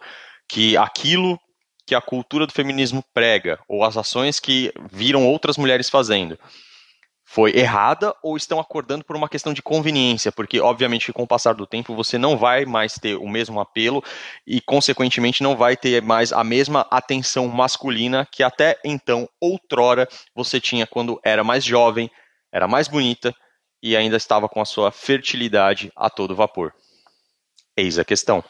que 0.48 0.76
aquilo 0.78 1.40
que 1.86 1.94
a 1.94 2.02
cultura 2.02 2.48
do 2.48 2.54
feminismo 2.54 3.04
prega, 3.14 3.60
ou 3.68 3.84
as 3.84 3.96
ações 3.96 4.40
que 4.40 4.72
viram 4.92 5.28
outras 5.28 5.56
mulheres 5.56 5.90
fazendo, 5.90 6.38
foi 7.36 7.52
errada 7.54 8.16
ou 8.24 8.38
estão 8.38 8.62
acordando 8.62 9.04
por 9.04 9.14
uma 9.14 9.28
questão 9.28 9.54
de 9.54 9.62
conveniência, 9.62 10.32
porque 10.32 10.62
obviamente 10.62 11.12
com 11.12 11.24
o 11.24 11.28
passar 11.28 11.54
do 11.54 11.68
tempo 11.68 11.94
você 11.94 12.18
não 12.18 12.38
vai 12.38 12.64
mais 12.64 12.94
ter 12.94 13.18
o 13.18 13.28
mesmo 13.28 13.60
apelo 13.60 14.02
e 14.48 14.62
consequentemente 14.62 15.44
não 15.44 15.54
vai 15.54 15.76
ter 15.76 16.02
mais 16.02 16.32
a 16.32 16.46
mesma 16.46 16.88
atenção 16.90 17.46
masculina 17.50 18.26
que 18.32 18.42
até 18.42 18.80
então 18.86 19.28
outrora 19.38 20.08
você 20.34 20.62
tinha 20.62 20.88
quando 20.88 21.20
era 21.26 21.44
mais 21.44 21.66
jovem, 21.66 22.10
era 22.54 22.70
mais 22.70 22.88
bonita 22.88 23.36
e 23.84 23.98
ainda 23.98 24.16
estava 24.16 24.48
com 24.48 24.62
a 24.62 24.66
sua 24.66 24.90
fertilidade 24.90 25.92
a 25.94 26.10
todo 26.10 26.38
vapor. 26.38 26.74
Eis 27.76 28.00
a 28.00 28.06
questão. 28.06 28.42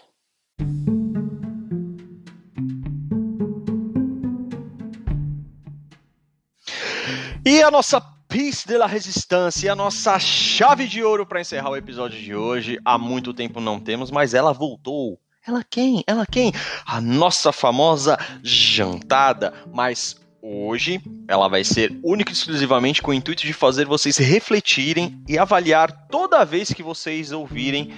E 7.44 7.64
a 7.64 7.72
nossa 7.72 8.15
Piece 8.36 8.68
de 8.68 8.78
la 8.78 8.86
Resistência, 8.86 9.72
a 9.72 9.76
nossa 9.78 10.20
chave 10.20 10.90
de 10.90 11.02
ouro 11.02 11.26
para 11.26 11.40
encerrar 11.40 11.70
o 11.70 11.78
episódio 11.78 12.22
de 12.22 12.36
hoje. 12.36 12.78
Há 12.84 12.98
muito 12.98 13.34
tempo 13.34 13.62
não 13.62 13.80
temos, 13.80 14.12
mas 14.12 14.34
ela 14.34 14.52
voltou. 14.52 15.18
Ela 15.48 15.64
quem? 15.64 16.04
Ela 16.06 16.26
quem? 16.26 16.52
A 16.86 17.00
nossa 17.00 17.54
famosa 17.54 18.20
jantada. 18.44 19.54
Mas 19.74 20.18
hoje 20.42 21.02
ela 21.30 21.48
vai 21.48 21.64
ser 21.64 21.98
única 22.04 22.34
e 22.34 22.34
exclusivamente 22.34 23.02
com 23.02 23.12
o 23.12 23.14
intuito 23.14 23.44
de 23.44 23.54
fazer 23.54 23.86
vocês 23.86 24.18
refletirem 24.18 25.24
e 25.30 25.38
avaliar 25.38 25.90
toda 26.10 26.44
vez 26.44 26.74
que 26.74 26.84
vocês 26.84 27.32
ouvirem 27.32 27.94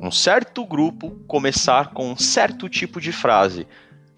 um 0.00 0.10
certo 0.10 0.64
grupo 0.64 1.10
começar 1.26 1.92
com 1.92 2.10
um 2.10 2.16
certo 2.16 2.70
tipo 2.70 3.02
de 3.02 3.12
frase. 3.12 3.68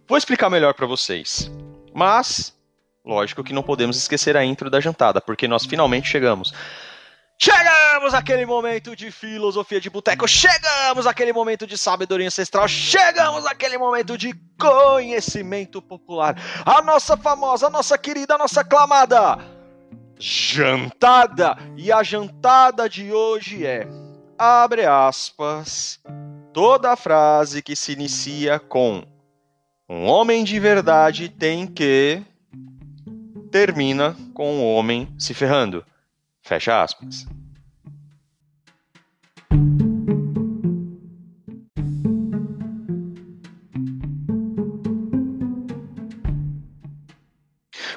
Vou 0.07 0.17
explicar 0.17 0.49
melhor 0.49 0.75
para 0.75 0.87
vocês. 0.87 1.51
Mas 1.93 2.57
Lógico 3.05 3.43
que 3.43 3.53
não 3.53 3.63
podemos 3.63 3.97
esquecer 3.97 4.37
a 4.37 4.45
intro 4.45 4.69
da 4.69 4.81
jantada, 4.81 5.21
porque 5.21 5.49
nós 5.49 5.65
finalmente 5.65 6.09
chegamos. 6.09 6.53
Chegamos 7.43 8.13
aquele 8.13 8.45
momento 8.45 8.95
de 8.95 9.11
filosofia 9.11 9.81
de 9.81 9.89
boteco, 9.89 10.29
chegamos 10.29 11.07
aquele 11.07 11.33
momento 11.33 11.67
de 11.67 11.79
sabedoria 11.79 12.27
ancestral, 12.27 12.69
chegamos 12.69 13.47
aquele 13.47 13.79
momento 13.79 14.19
de 14.19 14.35
conhecimento 14.59 15.81
popular. 15.81 16.37
A 16.67 16.83
nossa 16.83 17.17
famosa, 17.17 17.69
a 17.69 17.71
nossa 17.71 17.97
querida, 17.97 18.35
a 18.35 18.39
nossa 18.39 18.61
aclamada 18.61 19.39
jantada. 20.19 21.57
E 21.79 21.91
a 21.91 22.03
jantada 22.03 22.87
de 22.87 23.11
hoje 23.11 23.65
é 23.65 23.89
abre 24.39 24.85
aspas, 24.85 25.99
toda 26.53 26.97
frase 26.97 27.63
que 27.63 27.75
se 27.75 27.93
inicia 27.93 28.59
com 28.59 29.03
um 29.89 30.07
homem 30.07 30.45
de 30.45 30.61
verdade 30.61 31.29
tem 31.29 31.67
que 31.67 32.23
termina 33.51 34.17
com 34.33 34.59
o 34.59 34.75
homem 34.75 35.09
se 35.19 35.35
ferrando. 35.35 35.85
Fecha 36.43 36.83
aspas. 36.83 37.27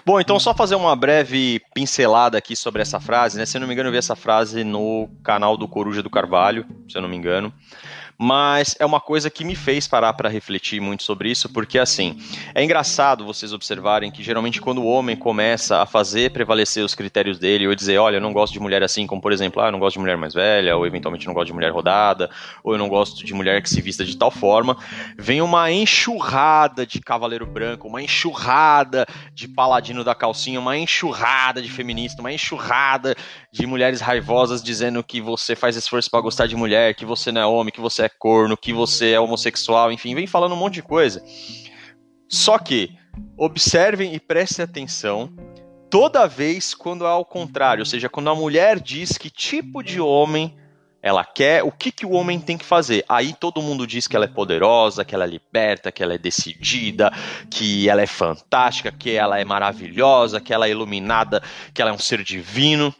Bom, 0.05 0.19
então 0.19 0.37
só 0.37 0.53
fazer 0.53 0.75
uma 0.75 0.95
breve 0.97 1.61
pincelada 1.73 2.37
aqui 2.37 2.57
sobre 2.57 2.81
essa 2.81 2.99
frase, 2.99 3.37
né? 3.37 3.45
Se 3.45 3.55
eu 3.55 3.61
não 3.61 3.67
me 3.67 3.73
engano, 3.73 3.87
eu 3.87 3.93
vi 3.93 3.97
essa 3.97 4.17
frase 4.17 4.63
no 4.65 5.07
canal 5.23 5.55
do 5.55 5.65
Coruja 5.65 6.03
do 6.03 6.09
Carvalho, 6.09 6.65
se 6.89 6.97
eu 6.97 7.01
não 7.01 7.07
me 7.07 7.15
engano 7.15 7.53
mas 8.17 8.75
é 8.79 8.85
uma 8.85 8.99
coisa 8.99 9.29
que 9.29 9.43
me 9.43 9.55
fez 9.55 9.87
parar 9.87 10.13
para 10.13 10.29
refletir 10.29 10.79
muito 10.79 11.03
sobre 11.03 11.29
isso, 11.29 11.49
porque 11.49 11.79
assim, 11.79 12.17
é 12.53 12.63
engraçado 12.63 13.25
vocês 13.25 13.53
observarem 13.53 14.11
que 14.11 14.23
geralmente 14.23 14.61
quando 14.61 14.81
o 14.81 14.85
homem 14.85 15.15
começa 15.15 15.81
a 15.81 15.85
fazer 15.85 16.31
prevalecer 16.31 16.83
os 16.83 16.95
critérios 16.95 17.39
dele, 17.39 17.67
ou 17.67 17.75
dizer, 17.75 17.97
olha, 17.97 18.17
eu 18.17 18.21
não 18.21 18.33
gosto 18.33 18.53
de 18.53 18.59
mulher 18.59 18.83
assim, 18.83 19.07
como 19.07 19.21
por 19.21 19.31
exemplo, 19.31 19.61
ah, 19.61 19.67
eu 19.67 19.71
não 19.71 19.79
gosto 19.79 19.95
de 19.95 19.99
mulher 19.99 20.17
mais 20.17 20.33
velha, 20.33 20.75
ou 20.77 20.85
eventualmente 20.85 21.25
não 21.25 21.33
gosto 21.33 21.47
de 21.47 21.53
mulher 21.53 21.71
rodada, 21.71 22.29
ou 22.63 22.73
eu 22.73 22.77
não 22.77 22.87
gosto 22.87 23.25
de 23.25 23.33
mulher 23.33 23.61
que 23.61 23.69
se 23.69 23.81
vista 23.81 24.05
de 24.05 24.15
tal 24.17 24.31
forma, 24.31 24.77
vem 25.17 25.41
uma 25.41 25.71
enxurrada 25.71 26.85
de 26.85 26.99
cavaleiro 26.99 27.45
branco, 27.45 27.87
uma 27.87 28.01
enxurrada 28.01 29.05
de 29.33 29.47
paladino 29.47 30.03
da 30.03 30.15
calcinha, 30.15 30.59
uma 30.59 30.77
enxurrada 30.77 31.61
de 31.61 31.69
feminista, 31.69 32.21
uma 32.21 32.31
enxurrada 32.31 33.15
de 33.51 33.65
mulheres 33.65 34.01
raivosas 34.01 34.63
dizendo 34.63 35.03
que 35.03 35.21
você 35.21 35.55
faz 35.55 35.75
esforço 35.75 36.09
para 36.09 36.21
gostar 36.21 36.47
de 36.47 36.55
mulher, 36.55 36.95
que 36.95 37.05
você 37.05 37.31
não 37.31 37.41
é 37.41 37.45
homem, 37.45 37.71
que 37.71 37.81
você 37.81 38.02
é 38.05 38.09
corno, 38.09 38.57
que 38.57 38.73
você 38.73 39.11
é 39.11 39.19
homossexual, 39.19 39.91
enfim, 39.91 40.15
vem 40.15 40.27
falando 40.27 40.53
um 40.53 40.57
monte 40.57 40.75
de 40.75 40.83
coisa. 40.83 41.23
Só 42.27 42.57
que 42.57 42.95
observem 43.37 44.13
e 44.13 44.19
prestem 44.19 44.63
atenção 44.63 45.31
toda 45.89 46.27
vez 46.27 46.73
quando 46.73 47.05
é 47.05 47.09
ao 47.09 47.23
contrário, 47.23 47.81
ou 47.81 47.85
seja, 47.85 48.09
quando 48.09 48.29
a 48.29 48.35
mulher 48.35 48.79
diz 48.79 49.17
que 49.17 49.29
tipo 49.29 49.83
de 49.83 50.01
homem 50.01 50.57
ela 51.03 51.25
quer, 51.25 51.63
o 51.63 51.71
que, 51.71 51.91
que 51.91 52.05
o 52.05 52.13
homem 52.13 52.39
tem 52.39 52.57
que 52.57 52.63
fazer. 52.63 53.03
Aí 53.09 53.33
todo 53.33 53.61
mundo 53.61 53.85
diz 53.85 54.07
que 54.07 54.15
ela 54.15 54.23
é 54.23 54.27
poderosa, 54.27 55.03
que 55.03 55.13
ela 55.13 55.25
é 55.25 55.27
liberta, 55.27 55.91
que 55.91 56.01
ela 56.01 56.13
é 56.13 56.17
decidida, 56.17 57.11
que 57.51 57.89
ela 57.89 58.01
é 58.01 58.07
fantástica, 58.07 58.89
que 58.89 59.11
ela 59.11 59.37
é 59.37 59.43
maravilhosa, 59.43 60.39
que 60.39 60.53
ela 60.53 60.65
é 60.65 60.71
iluminada, 60.71 61.43
que 61.73 61.81
ela 61.81 61.91
é 61.91 61.93
um 61.93 61.99
ser 61.99 62.23
divino. 62.23 62.95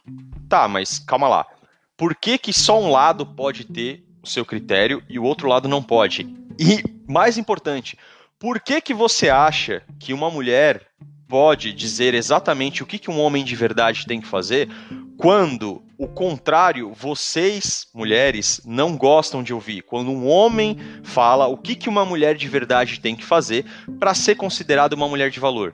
Tá, 0.50 0.68
mas 0.68 1.00
calma 1.00 1.30
lá. 1.30 1.48
Por 1.96 2.13
que, 2.13 2.38
que 2.38 2.52
só 2.52 2.78
um 2.78 2.92
lado 2.92 3.26
pode 3.26 3.63
ter 3.63 4.04
o 4.24 4.28
seu 4.28 4.46
critério 4.46 5.04
e 5.10 5.20
o 5.20 5.24
outro 5.24 5.48
lado 5.48 5.68
não 5.68 5.84
pode? 5.84 6.24
E 6.58 6.82
mais 7.08 7.38
importante, 7.38 7.98
por 8.40 8.60
que 8.60 8.80
que 8.82 8.94
você 8.94 9.30
acha 9.30 9.84
que 10.00 10.14
uma 10.14 10.32
mulher 10.32 10.82
pode 11.28 11.74
dizer 11.74 12.14
exatamente 12.14 12.84
o 12.84 12.86
que, 12.86 13.00
que 13.00 13.12
um 13.12 13.20
homem 13.20 13.44
de 13.44 13.56
verdade 13.56 14.06
tem 14.06 14.22
que 14.22 14.28
fazer 14.28 14.70
quando 15.18 15.82
o 15.98 16.08
contrário, 16.08 16.92
vocês, 16.94 17.88
mulheres, 17.94 18.62
não 18.66 18.98
gostam 18.98 19.42
de 19.42 19.54
ouvir. 19.54 19.82
Quando 19.84 20.12
um 20.12 20.28
homem 20.28 20.78
fala 21.04 21.48
o 21.48 21.58
que, 21.58 21.76
que 21.76 21.90
uma 21.90 22.06
mulher 22.06 22.36
de 22.36 22.48
verdade 22.48 23.00
tem 23.00 23.16
que 23.16 23.24
fazer 23.24 23.66
para 24.00 24.14
ser 24.14 24.36
considerada 24.36 24.96
uma 24.96 25.08
mulher 25.08 25.30
de 25.30 25.40
valor. 25.40 25.74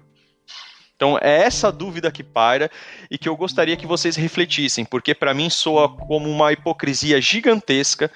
Então 1.00 1.18
é 1.22 1.44
essa 1.44 1.72
dúvida 1.72 2.12
que 2.12 2.22
paira 2.22 2.70
e 3.10 3.18
que 3.18 3.30
eu 3.30 3.38
gostaria 3.38 3.78
que 3.78 3.88
vocês 3.88 4.18
refletissem, 4.18 4.84
porque 4.84 5.16
para 5.16 5.34
mim 5.34 5.50
soa 5.50 5.88
como 5.88 6.30
uma 6.30 6.52
hipocrisia 6.52 7.22
gigantesca 7.22 8.12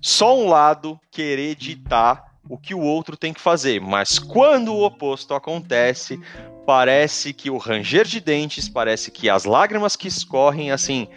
só 0.00 0.38
um 0.38 0.48
lado 0.48 1.00
querer 1.10 1.56
ditar 1.56 2.28
o 2.48 2.56
que 2.56 2.76
o 2.76 2.80
outro 2.80 3.16
tem 3.16 3.34
que 3.34 3.40
fazer, 3.40 3.80
mas 3.80 4.20
quando 4.20 4.72
o 4.72 4.84
oposto 4.84 5.34
acontece, 5.34 6.16
parece 6.64 7.32
que 7.32 7.50
o 7.50 7.58
ranger 7.58 8.06
de 8.06 8.20
dentes, 8.20 8.68
parece 8.68 9.10
que 9.10 9.28
as 9.28 9.44
lágrimas 9.44 9.96
que 9.96 10.06
escorrem 10.06 10.70
assim 10.70 11.08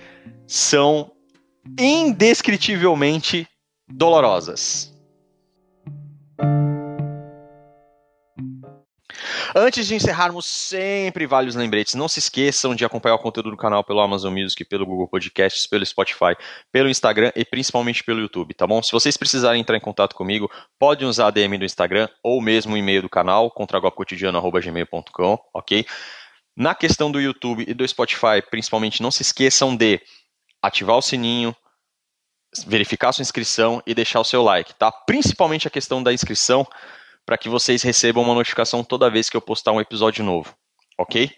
são 0.47 1.11
indescritivelmente 1.79 3.47
dolorosas. 3.87 4.90
Antes 9.53 9.85
de 9.85 9.95
encerrarmos, 9.95 10.45
sempre 10.45 11.27
vários 11.27 11.55
lembretes. 11.55 11.95
Não 11.95 12.07
se 12.07 12.19
esqueçam 12.19 12.73
de 12.73 12.85
acompanhar 12.85 13.15
o 13.15 13.19
conteúdo 13.19 13.51
do 13.51 13.57
canal 13.57 13.83
pelo 13.83 13.99
Amazon 13.99 14.33
Music, 14.33 14.63
pelo 14.63 14.85
Google 14.85 15.07
Podcasts, 15.07 15.67
pelo 15.67 15.85
Spotify, 15.85 16.35
pelo 16.71 16.89
Instagram 16.89 17.31
e 17.35 17.43
principalmente 17.43 18.03
pelo 18.03 18.21
YouTube, 18.21 18.53
tá 18.53 18.65
bom? 18.65 18.81
Se 18.81 18.91
vocês 18.91 19.17
precisarem 19.17 19.61
entrar 19.61 19.75
em 19.75 19.81
contato 19.81 20.15
comigo, 20.15 20.49
podem 20.79 21.07
usar 21.07 21.27
a 21.27 21.31
DM 21.31 21.57
do 21.57 21.65
Instagram 21.65 22.07
ou 22.23 22.41
mesmo 22.41 22.75
o 22.75 22.77
e-mail 22.77 23.01
do 23.01 23.09
canal, 23.09 23.51
contragolpecotidiano.gmail.com, 23.51 25.39
ok? 25.53 25.85
Na 26.55 26.73
questão 26.73 27.11
do 27.11 27.19
YouTube 27.19 27.65
e 27.67 27.73
do 27.73 27.85
Spotify, 27.87 28.41
principalmente, 28.49 29.01
não 29.01 29.11
se 29.11 29.21
esqueçam 29.21 29.75
de 29.75 29.99
ativar 30.61 30.97
o 30.97 31.01
sininho, 31.01 31.55
verificar 32.65 33.11
sua 33.11 33.21
inscrição 33.21 33.81
e 33.85 33.93
deixar 33.93 34.19
o 34.21 34.25
seu 34.25 34.43
like, 34.43 34.73
tá? 34.75 34.91
Principalmente 34.91 35.67
a 35.67 35.71
questão 35.71 36.01
da 36.01 36.13
inscrição, 36.13 36.65
para 37.25 37.37
que 37.37 37.49
vocês 37.49 37.81
recebam 37.81 38.23
uma 38.23 38.33
notificação 38.33 38.83
toda 38.83 39.09
vez 39.09 39.29
que 39.29 39.37
eu 39.37 39.41
postar 39.41 39.71
um 39.71 39.81
episódio 39.81 40.23
novo, 40.23 40.55
ok? 40.97 41.31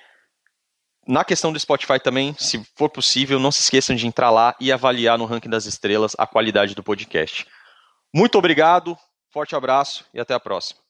Na 1.07 1.23
questão 1.25 1.51
do 1.51 1.59
Spotify 1.59 1.99
também, 1.99 2.33
se 2.39 2.63
for 2.77 2.89
possível, 2.89 3.39
não 3.39 3.51
se 3.51 3.61
esqueçam 3.61 3.95
de 3.95 4.07
entrar 4.07 4.29
lá 4.29 4.55
e 4.59 4.71
avaliar 4.71 5.17
no 5.17 5.25
ranking 5.25 5.49
das 5.49 5.65
estrelas 5.65 6.15
a 6.17 6.25
qualidade 6.25 6.75
do 6.75 6.83
podcast. 6.83 7.45
Muito 8.13 8.37
obrigado, 8.37 8.97
forte 9.31 9.55
abraço 9.55 10.05
e 10.13 10.19
até 10.19 10.33
a 10.33 10.39
próxima. 10.39 10.82